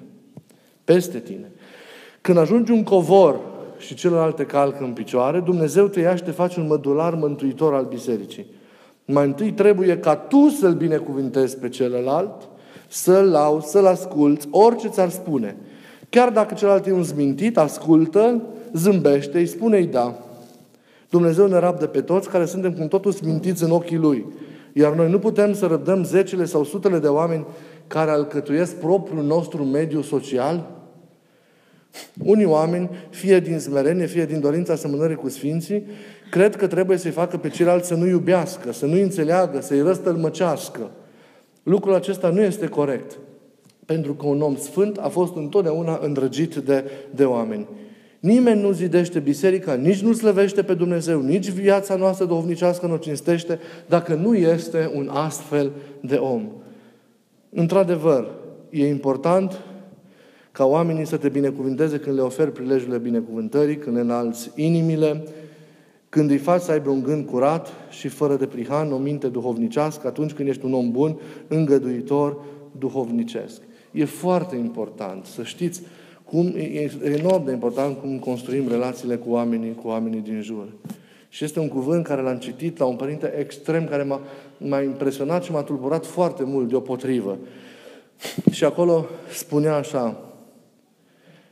Peste 0.83 1.19
tine. 1.19 1.51
Când 2.21 2.37
ajungi 2.37 2.71
un 2.71 2.83
covor 2.83 3.39
și 3.79 3.95
celălalt 3.95 4.35
te 4.35 4.45
calcă 4.45 4.83
în 4.83 4.93
picioare, 4.93 5.39
Dumnezeu 5.39 5.87
te 5.87 5.99
ia 5.99 6.15
și 6.15 6.23
te 6.23 6.31
face 6.31 6.59
un 6.59 6.67
mădular 6.67 7.15
mântuitor 7.15 7.73
al 7.73 7.85
bisericii. 7.85 8.45
Mai 9.05 9.25
întâi 9.25 9.51
trebuie 9.51 9.97
ca 9.97 10.15
tu 10.15 10.47
să-l 10.47 10.73
binecuvintezi 10.73 11.57
pe 11.57 11.69
celălalt, 11.69 12.47
să-l 12.87 13.29
lauzi, 13.29 13.69
să-l 13.69 13.85
asculți, 13.85 14.47
orice 14.51 14.87
ți-ar 14.87 15.09
spune. 15.09 15.57
Chiar 16.09 16.29
dacă 16.29 16.53
celălalt 16.53 16.87
e 16.87 16.91
un 16.91 17.03
zmintit, 17.03 17.57
ascultă, 17.57 18.41
zâmbește, 18.73 19.37
îi 19.37 19.45
spune-i 19.45 19.85
da. 19.85 20.15
Dumnezeu 21.09 21.47
ne 21.47 21.59
rabdă 21.59 21.87
pe 21.87 22.01
toți 22.01 22.29
care 22.29 22.45
suntem 22.45 22.73
cum 22.73 22.87
totul 22.87 23.11
smintiți 23.11 23.63
în 23.63 23.71
ochii 23.71 23.97
Lui. 23.97 24.25
Iar 24.73 24.93
noi 24.93 25.09
nu 25.09 25.19
putem 25.19 25.53
să 25.53 25.65
răbdăm 25.65 26.03
zecile 26.03 26.45
sau 26.45 26.63
sutele 26.63 26.99
de 26.99 27.07
oameni 27.07 27.45
care 27.87 28.11
alcătuiesc 28.11 28.75
propriul 28.75 29.23
nostru 29.23 29.63
mediu 29.63 30.01
social, 30.01 30.78
unii 32.23 32.45
oameni, 32.45 32.89
fie 33.09 33.39
din 33.39 33.59
smerenie, 33.59 34.05
fie 34.05 34.25
din 34.25 34.39
dorința 34.39 34.73
asemănării 34.73 35.15
cu 35.15 35.29
Sfinții, 35.29 35.85
cred 36.31 36.55
că 36.55 36.67
trebuie 36.67 36.97
să-i 36.97 37.11
facă 37.11 37.37
pe 37.37 37.49
ceilalți 37.49 37.87
să 37.87 37.93
nu 37.93 38.07
iubească, 38.07 38.71
să 38.71 38.85
nu 38.85 39.01
înțeleagă, 39.01 39.61
să-i 39.61 39.81
răstălmăcească. 39.81 40.91
Lucrul 41.63 41.93
acesta 41.93 42.29
nu 42.29 42.41
este 42.41 42.67
corect. 42.67 43.17
Pentru 43.85 44.13
că 44.13 44.25
un 44.25 44.41
om 44.41 44.55
sfânt 44.55 44.97
a 44.97 45.07
fost 45.07 45.35
întotdeauna 45.35 45.99
îndrăgit 46.01 46.55
de, 46.55 46.83
de 47.15 47.25
oameni. 47.25 47.67
Nimeni 48.19 48.61
nu 48.61 48.71
zidește 48.71 49.19
biserica, 49.19 49.73
nici 49.73 50.01
nu 50.01 50.13
slăvește 50.13 50.63
pe 50.63 50.73
Dumnezeu, 50.73 51.21
nici 51.21 51.49
viața 51.49 51.95
noastră 51.95 52.25
duhovnicească 52.25 52.85
nu 52.87 52.95
cinstește 52.95 53.59
dacă 53.87 54.13
nu 54.13 54.35
este 54.35 54.91
un 54.93 55.09
astfel 55.13 55.71
de 56.01 56.15
om. 56.15 56.47
Într-adevăr, 57.49 58.27
e 58.69 58.87
important 58.87 59.59
ca 60.51 60.65
oamenii 60.65 61.05
să 61.05 61.17
te 61.17 61.29
binecuvânteze 61.29 61.99
când 61.99 62.15
le 62.15 62.21
oferi 62.21 62.51
prilejurile 62.51 62.97
binecuvântării, 62.97 63.77
când 63.77 63.95
le 63.95 64.01
înalți 64.01 64.51
inimile, 64.55 65.23
când 66.09 66.29
îi 66.29 66.37
faci 66.37 66.61
să 66.61 66.71
aibă 66.71 66.89
un 66.89 67.03
gând 67.03 67.25
curat 67.25 67.67
și 67.89 68.07
fără 68.07 68.35
de 68.35 68.45
prihan, 68.45 68.91
o 68.91 68.97
minte 68.97 69.27
duhovnicească, 69.27 70.07
atunci 70.07 70.31
când 70.31 70.47
ești 70.47 70.65
un 70.65 70.73
om 70.73 70.91
bun, 70.91 71.19
îngăduitor, 71.47 72.37
duhovnicesc. 72.77 73.61
E 73.91 74.05
foarte 74.05 74.55
important 74.55 75.25
să 75.25 75.43
știți 75.43 75.81
cum, 76.23 76.45
e 76.55 76.91
enorm 77.03 77.45
de 77.45 77.51
important 77.51 77.97
cum 77.97 78.19
construim 78.19 78.67
relațiile 78.67 79.15
cu 79.15 79.29
oamenii, 79.29 79.75
cu 79.75 79.87
oamenii 79.87 80.21
din 80.21 80.41
jur. 80.41 80.67
Și 81.29 81.43
este 81.43 81.59
un 81.59 81.67
cuvânt 81.67 82.03
care 82.03 82.21
l-am 82.21 82.37
citit 82.37 82.77
la 82.77 82.85
un 82.85 82.95
părinte 82.95 83.33
extrem 83.39 83.85
care 83.85 84.03
m-a, 84.03 84.21
m-a 84.57 84.81
impresionat 84.81 85.43
și 85.43 85.51
m-a 85.51 85.63
tulburat 85.63 86.05
foarte 86.05 86.43
mult 86.43 86.69
deopotrivă. 86.69 87.37
Și 88.51 88.63
acolo 88.63 89.05
spunea 89.33 89.75
așa, 89.75 90.28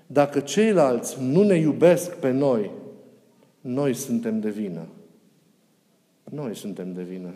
dacă 0.07 0.39
ceilalți 0.39 1.17
nu 1.21 1.43
ne 1.43 1.55
iubesc 1.55 2.15
pe 2.15 2.31
noi, 2.31 2.71
noi 3.61 3.93
suntem 3.93 4.39
de 4.39 4.49
vină. 4.49 4.87
Noi 6.23 6.55
suntem 6.55 6.93
de 6.93 7.03
vină. 7.03 7.33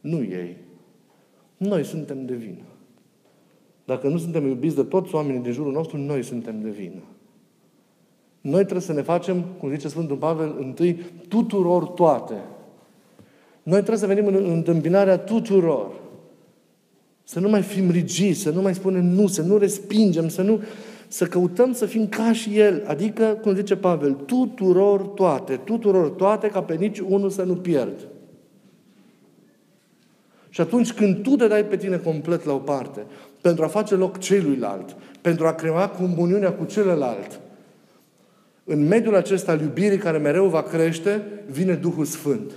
Nu 0.00 0.22
ei. 0.22 0.56
Noi 1.56 1.84
suntem 1.84 2.24
de 2.24 2.34
vină. 2.34 2.64
Dacă 3.84 4.08
nu 4.08 4.18
suntem 4.18 4.46
iubiți 4.46 4.74
de 4.74 4.82
toți 4.82 5.14
oamenii 5.14 5.42
din 5.42 5.52
jurul 5.52 5.72
nostru, 5.72 5.96
noi 5.96 6.22
suntem 6.22 6.60
de 6.62 6.70
vină. 6.70 7.02
Noi 8.40 8.60
trebuie 8.60 8.80
să 8.80 8.92
ne 8.92 9.02
facem, 9.02 9.44
cum 9.58 9.70
zice 9.70 9.88
Sfântul 9.88 10.16
Pavel, 10.16 10.56
întâi 10.58 11.00
tuturor 11.28 11.84
toate. 11.84 12.34
Noi 13.62 13.78
trebuie 13.78 13.98
să 13.98 14.06
venim 14.06 14.26
în 14.26 14.50
întâmpinarea 14.50 15.18
tuturor. 15.18 16.00
Să 17.24 17.40
nu 17.40 17.48
mai 17.48 17.62
fim 17.62 17.90
rigizi, 17.90 18.42
să 18.42 18.50
nu 18.50 18.62
mai 18.62 18.74
spunem 18.74 19.04
nu, 19.04 19.26
să 19.26 19.42
nu 19.42 19.56
respingem, 19.56 20.28
să 20.28 20.42
nu 20.42 20.60
să 21.12 21.26
căutăm 21.26 21.72
să 21.72 21.86
fim 21.86 22.08
ca 22.08 22.32
și 22.32 22.58
El, 22.58 22.84
adică, 22.86 23.24
cum 23.24 23.54
zice 23.54 23.76
Pavel, 23.76 24.12
tuturor 24.12 25.00
toate, 25.00 25.60
tuturor 25.64 26.08
toate, 26.10 26.48
ca 26.48 26.62
pe 26.62 26.74
nici 26.74 26.98
unul 26.98 27.30
să 27.30 27.42
nu 27.42 27.54
pierd. 27.54 28.08
Și 30.48 30.60
atunci 30.60 30.92
când 30.92 31.22
tu 31.22 31.36
te 31.36 31.46
dai 31.46 31.64
pe 31.64 31.76
tine 31.76 31.96
complet 31.96 32.44
la 32.44 32.52
o 32.52 32.58
parte, 32.58 33.06
pentru 33.40 33.64
a 33.64 33.66
face 33.66 33.94
loc 33.94 34.18
celuilalt, 34.18 34.96
pentru 35.20 35.46
a 35.46 35.52
crea 35.52 35.88
comuniunea 35.88 36.52
cu 36.52 36.64
celălalt, 36.64 37.40
în 38.64 38.86
mediul 38.86 39.16
acesta 39.16 39.52
al 39.52 39.60
iubirii 39.60 39.98
care 39.98 40.18
mereu 40.18 40.46
va 40.46 40.62
crește, 40.62 41.22
vine 41.50 41.74
Duhul 41.74 42.04
Sfânt. 42.04 42.52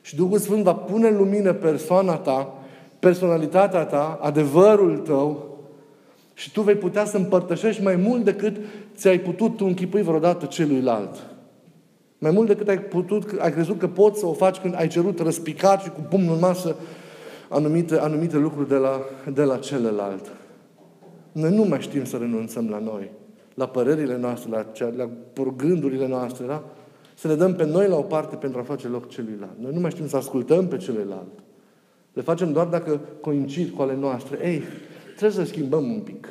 Și 0.00 0.16
Duhul 0.16 0.38
Sfânt 0.38 0.62
va 0.62 0.74
pune 0.74 1.08
în 1.08 1.16
lumină 1.16 1.52
persoana 1.52 2.14
ta, 2.14 2.54
personalitatea 2.98 3.84
ta, 3.84 4.18
adevărul 4.22 4.96
tău, 4.98 5.57
și 6.38 6.52
tu 6.52 6.62
vei 6.62 6.74
putea 6.74 7.04
să 7.04 7.16
împărtășești 7.16 7.82
mai 7.82 7.96
mult 7.96 8.24
decât 8.24 8.56
ți-ai 8.96 9.18
putut 9.18 9.56
tu 9.56 9.64
închipui 9.64 10.02
vreodată 10.02 10.46
celuilalt. 10.46 11.26
Mai 12.18 12.30
mult 12.30 12.46
decât 12.46 12.68
ai, 12.68 12.78
putut, 12.78 13.38
ai 13.38 13.52
crezut 13.52 13.78
că 13.78 13.88
poți 13.88 14.18
să 14.18 14.26
o 14.26 14.32
faci 14.32 14.56
când 14.56 14.74
ai 14.74 14.88
cerut 14.88 15.20
răspicat 15.20 15.82
și 15.82 15.90
cu 15.90 16.00
pumnul 16.00 16.34
în 16.34 16.40
masă 16.40 16.76
anumite, 17.48 17.98
anumite 17.98 18.36
lucruri 18.36 18.68
de 18.68 18.74
la, 18.74 19.00
de 19.32 19.42
la 19.42 19.56
celălalt. 19.56 20.30
Noi 21.32 21.54
nu 21.54 21.64
mai 21.64 21.80
știm 21.80 22.04
să 22.04 22.16
renunțăm 22.16 22.68
la 22.68 22.78
noi, 22.78 23.10
la 23.54 23.66
părerile 23.66 24.16
noastre, 24.16 24.50
la, 24.50 24.62
cea, 24.62 24.92
la 24.96 25.08
gândurile 25.56 26.08
noastre, 26.08 26.46
da? 26.46 26.64
Să 27.14 27.28
ne 27.28 27.34
dăm 27.34 27.54
pe 27.54 27.64
noi 27.64 27.88
la 27.88 27.96
o 27.96 28.02
parte 28.02 28.36
pentru 28.36 28.60
a 28.60 28.62
face 28.62 28.88
loc 28.88 29.08
celuilalt. 29.08 29.58
Noi 29.60 29.72
nu 29.74 29.80
mai 29.80 29.90
știm 29.90 30.08
să 30.08 30.16
ascultăm 30.16 30.68
pe 30.68 30.76
celălalt. 30.76 31.32
Le 32.12 32.22
facem 32.22 32.52
doar 32.52 32.66
dacă 32.66 33.00
coincid 33.20 33.74
cu 33.74 33.82
ale 33.82 33.96
noastre. 33.96 34.38
Ei, 34.44 34.62
Trebuie 35.18 35.44
să 35.44 35.52
schimbăm 35.52 35.90
un 35.90 36.00
pic. 36.00 36.28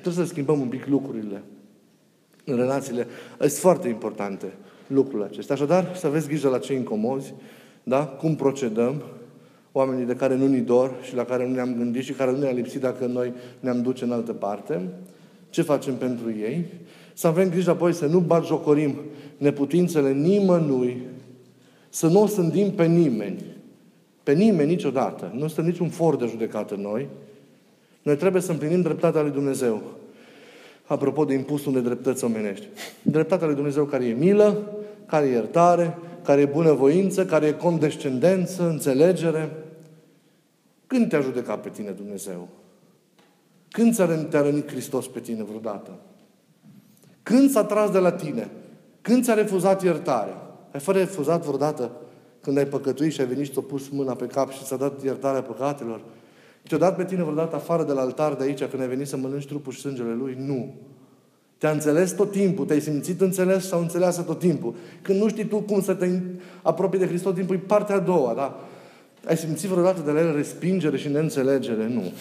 Trebuie 0.00 0.24
să 0.24 0.30
schimbăm 0.30 0.60
un 0.60 0.68
pic 0.68 0.86
lucrurile 0.86 1.42
în 2.44 2.56
relațiile. 2.56 3.06
Sunt 3.38 3.50
foarte 3.50 3.88
importante 3.88 4.52
lucrurile 4.86 5.24
acestea. 5.24 5.54
Așadar, 5.54 5.96
să 5.96 6.06
aveți 6.06 6.26
grijă 6.26 6.48
la 6.48 6.58
cei 6.58 6.76
incomozi, 6.76 7.34
da? 7.82 8.06
cum 8.06 8.34
procedăm, 8.34 9.02
oamenii 9.72 10.04
de 10.04 10.14
care 10.14 10.34
nu 10.36 10.46
ni 10.46 10.60
dor 10.60 10.94
și 11.02 11.14
la 11.14 11.24
care 11.24 11.46
nu 11.46 11.54
ne-am 11.54 11.74
gândit 11.76 12.02
și 12.02 12.12
care 12.12 12.30
nu 12.30 12.38
ne-a 12.38 12.50
lipsit 12.50 12.80
dacă 12.80 13.06
noi 13.06 13.32
ne-am 13.60 13.82
duce 13.82 14.04
în 14.04 14.12
altă 14.12 14.32
parte, 14.32 14.88
ce 15.50 15.62
facem 15.62 15.94
pentru 15.94 16.30
ei, 16.30 16.66
să 17.14 17.26
avem 17.26 17.48
grijă 17.48 17.70
apoi 17.70 17.92
să 17.92 18.06
nu 18.06 18.42
jocorim 18.44 18.96
neputințele 19.36 20.12
nimănui, 20.12 21.02
să 21.88 22.06
nu 22.06 22.22
o 22.22 22.26
sândim 22.26 22.70
pe 22.70 22.86
nimeni, 22.86 23.44
pe 24.22 24.32
nimeni 24.32 24.70
niciodată. 24.70 25.32
Nu 25.34 25.44
este 25.44 25.62
niciun 25.62 25.88
for 25.88 26.16
de 26.16 26.26
judecată 26.26 26.74
noi, 26.74 27.08
noi 28.02 28.16
trebuie 28.16 28.42
să 28.42 28.50
împlinim 28.50 28.80
dreptatea 28.80 29.22
lui 29.22 29.30
Dumnezeu. 29.30 29.82
Apropo 30.84 31.24
de 31.24 31.34
impusul 31.34 31.72
de 31.72 31.80
dreptăți 31.80 32.24
omenești. 32.24 32.66
Dreptatea 33.02 33.46
lui 33.46 33.54
Dumnezeu 33.54 33.84
care 33.84 34.04
e 34.04 34.12
milă, 34.12 34.72
care 35.06 35.26
e 35.26 35.30
iertare, 35.30 35.98
care 36.24 36.40
e 36.40 36.46
bunăvoință, 36.46 37.24
care 37.26 37.46
e 37.46 37.52
condescendență, 37.52 38.68
înțelegere. 38.68 39.50
Când 40.86 41.08
te-a 41.08 41.20
judecat 41.20 41.60
pe 41.60 41.68
tine 41.68 41.90
Dumnezeu? 41.90 42.48
Când 43.70 43.94
ți-a 43.94 44.26
rănit 44.42 44.70
Hristos 44.70 45.08
pe 45.08 45.20
tine 45.20 45.42
vreodată? 45.42 45.90
Când 47.22 47.50
s-a 47.50 47.64
tras 47.64 47.90
de 47.90 47.98
la 47.98 48.12
tine? 48.12 48.50
Când 49.00 49.24
ți-a 49.24 49.34
refuzat 49.34 49.82
iertarea? 49.82 50.42
Ai 50.72 50.80
fără 50.80 50.98
refuzat 50.98 51.42
vreodată 51.44 51.90
când 52.40 52.58
ai 52.58 52.66
păcătuit 52.66 53.12
și 53.12 53.20
ai 53.20 53.26
venit 53.26 53.44
și 53.44 53.52
ți-a 53.52 53.62
pus 53.62 53.88
mâna 53.88 54.14
pe 54.14 54.26
cap 54.26 54.50
și 54.50 54.64
ți-a 54.64 54.76
dat 54.76 55.02
iertarea 55.02 55.42
păcatelor? 55.42 56.00
Te-a 56.68 56.78
dat 56.78 56.96
pe 56.96 57.04
tine 57.04 57.22
vreodată 57.22 57.56
afară 57.56 57.84
de 57.84 57.92
la 57.92 58.00
altar 58.00 58.34
de 58.34 58.44
aici 58.44 58.64
când 58.64 58.82
ai 58.82 58.88
venit 58.88 59.06
să 59.06 59.16
mănânci 59.16 59.46
trupul 59.46 59.72
și 59.72 59.80
sângele 59.80 60.14
Lui? 60.14 60.36
Nu. 60.38 60.74
Te-a 61.58 61.70
înțeles 61.70 62.12
tot 62.12 62.30
timpul, 62.30 62.64
te-ai 62.64 62.80
simțit 62.80 63.20
înțeles 63.20 63.66
sau 63.66 63.80
înțeleasă 63.80 64.22
tot 64.22 64.38
timpul. 64.38 64.74
Când 65.02 65.20
nu 65.20 65.28
știi 65.28 65.46
tu 65.46 65.60
cum 65.60 65.82
să 65.82 65.94
te 65.94 66.20
apropii 66.62 66.98
de 66.98 67.06
Hristos, 67.06 67.34
timpul 67.34 67.54
e 67.54 67.58
partea 67.58 67.94
a 67.94 67.98
doua, 67.98 68.34
da? 68.34 68.60
Ai 69.26 69.36
simțit 69.36 69.68
vreodată 69.68 70.00
de 70.04 70.10
la 70.10 70.20
El 70.20 70.34
respingere 70.34 70.96
și 70.96 71.08
neînțelegere? 71.08 71.88
Nu. 71.88 72.12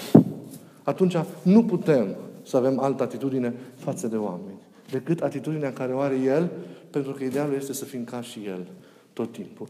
Atunci 0.83 1.15
nu 1.41 1.63
putem 1.63 2.15
să 2.43 2.57
avem 2.57 2.79
altă 2.79 3.03
atitudine 3.03 3.53
față 3.75 4.07
de 4.07 4.15
oameni 4.15 4.59
decât 4.91 5.21
atitudinea 5.21 5.73
care 5.73 5.93
o 5.93 5.99
are 5.99 6.15
El, 6.15 6.49
pentru 6.89 7.11
că 7.11 7.23
idealul 7.23 7.55
este 7.55 7.73
să 7.73 7.85
fim 7.85 8.03
ca 8.03 8.21
și 8.21 8.39
El 8.47 8.67
tot 9.13 9.31
timpul. 9.31 9.67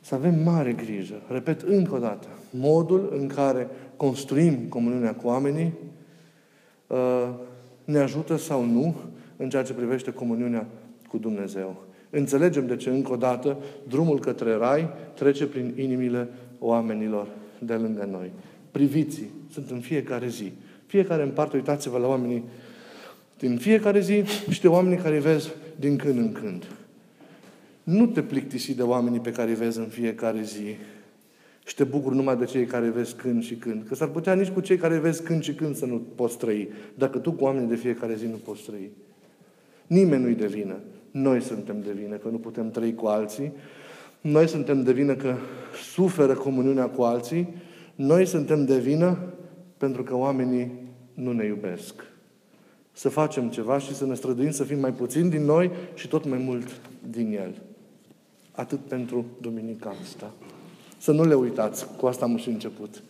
Să 0.00 0.14
avem 0.14 0.42
mare 0.42 0.72
grijă. 0.72 1.22
Repet 1.28 1.60
încă 1.60 1.94
o 1.94 1.98
dată. 1.98 2.26
Modul 2.50 3.12
în 3.18 3.26
care 3.26 3.68
construim 4.02 4.54
comuniunea 4.68 5.14
cu 5.14 5.26
oamenii 5.26 5.72
uh, 6.86 7.28
ne 7.84 7.98
ajută 7.98 8.36
sau 8.36 8.64
nu 8.64 8.94
în 9.36 9.48
ceea 9.48 9.62
ce 9.62 9.72
privește 9.72 10.12
comuniunea 10.12 10.66
cu 11.08 11.18
Dumnezeu. 11.18 11.84
Înțelegem 12.10 12.66
de 12.66 12.76
ce, 12.76 12.90
încă 12.90 13.12
o 13.12 13.16
dată, 13.16 13.56
drumul 13.88 14.18
către 14.18 14.54
Rai 14.54 14.88
trece 15.14 15.46
prin 15.46 15.72
inimile 15.76 16.28
oamenilor 16.58 17.28
de 17.58 17.74
lângă 17.74 18.08
noi. 18.10 18.30
Priviții 18.70 19.30
sunt 19.52 19.70
în 19.70 19.80
fiecare 19.80 20.28
zi. 20.28 20.52
Fiecare 20.86 21.22
în 21.22 21.30
parte, 21.30 21.56
uitați-vă 21.56 21.98
la 21.98 22.06
oamenii 22.06 22.44
din 23.38 23.56
fiecare 23.56 24.00
zi 24.00 24.24
și 24.50 24.60
de 24.60 24.68
oamenii 24.68 24.98
care 24.98 25.14
îi 25.14 25.20
vezi 25.20 25.50
din 25.76 25.96
când 25.96 26.18
în 26.18 26.32
când. 26.32 26.66
Nu 27.82 28.06
te 28.06 28.22
plictisi 28.22 28.74
de 28.74 28.82
oamenii 28.82 29.20
pe 29.20 29.32
care 29.32 29.50
îi 29.50 29.56
vezi 29.56 29.78
în 29.78 29.88
fiecare 29.88 30.42
zi 30.42 30.76
și 31.64 31.74
te 31.74 31.84
bucuri 31.84 32.14
numai 32.14 32.36
de 32.36 32.44
cei 32.44 32.64
care 32.64 32.88
vezi 32.88 33.14
când 33.14 33.42
și 33.42 33.54
când. 33.54 33.86
Că 33.88 33.94
s-ar 33.94 34.08
putea 34.08 34.34
nici 34.34 34.50
cu 34.50 34.60
cei 34.60 34.76
care 34.76 34.98
vezi 34.98 35.22
când 35.22 35.42
și 35.42 35.54
când 35.54 35.76
să 35.76 35.86
nu 35.86 36.02
poți 36.14 36.38
trăi, 36.38 36.68
dacă 36.94 37.18
tu 37.18 37.32
cu 37.32 37.44
oamenii 37.44 37.68
de 37.68 37.76
fiecare 37.76 38.14
zi 38.14 38.26
nu 38.26 38.40
poți 38.44 38.62
trăi. 38.62 38.90
Nimeni 39.86 40.22
nu-i 40.22 40.34
de 40.34 40.46
vină. 40.46 40.76
Noi 41.10 41.40
suntem 41.40 41.80
de 41.80 41.92
vină 41.92 42.16
că 42.16 42.28
nu 42.28 42.38
putem 42.38 42.70
trăi 42.70 42.94
cu 42.94 43.06
alții. 43.06 43.52
Noi 44.20 44.48
suntem 44.48 44.82
de 44.82 44.92
vină 44.92 45.14
că 45.14 45.34
suferă 45.92 46.34
comuniunea 46.34 46.88
cu 46.88 47.02
alții. 47.02 47.48
Noi 47.94 48.26
suntem 48.26 48.64
de 48.64 48.78
vină 48.78 49.18
pentru 49.76 50.02
că 50.02 50.16
oamenii 50.16 50.72
nu 51.14 51.32
ne 51.32 51.44
iubesc. 51.44 51.94
Să 52.92 53.08
facem 53.08 53.48
ceva 53.48 53.78
și 53.78 53.94
să 53.94 54.06
ne 54.06 54.14
străduim 54.14 54.50
să 54.50 54.64
fim 54.64 54.78
mai 54.78 54.92
puțin 54.92 55.28
din 55.28 55.44
noi 55.44 55.70
și 55.94 56.08
tot 56.08 56.28
mai 56.28 56.38
mult 56.38 56.80
din 57.10 57.32
El. 57.32 57.62
Atât 58.52 58.78
pentru 58.78 59.24
Duminica 59.40 59.94
asta. 60.02 60.32
Să 61.02 61.12
nu 61.12 61.24
le 61.24 61.34
uitați. 61.34 61.86
Cu 61.96 62.06
asta 62.06 62.24
am 62.24 62.36
și 62.36 62.48
început. 62.48 63.02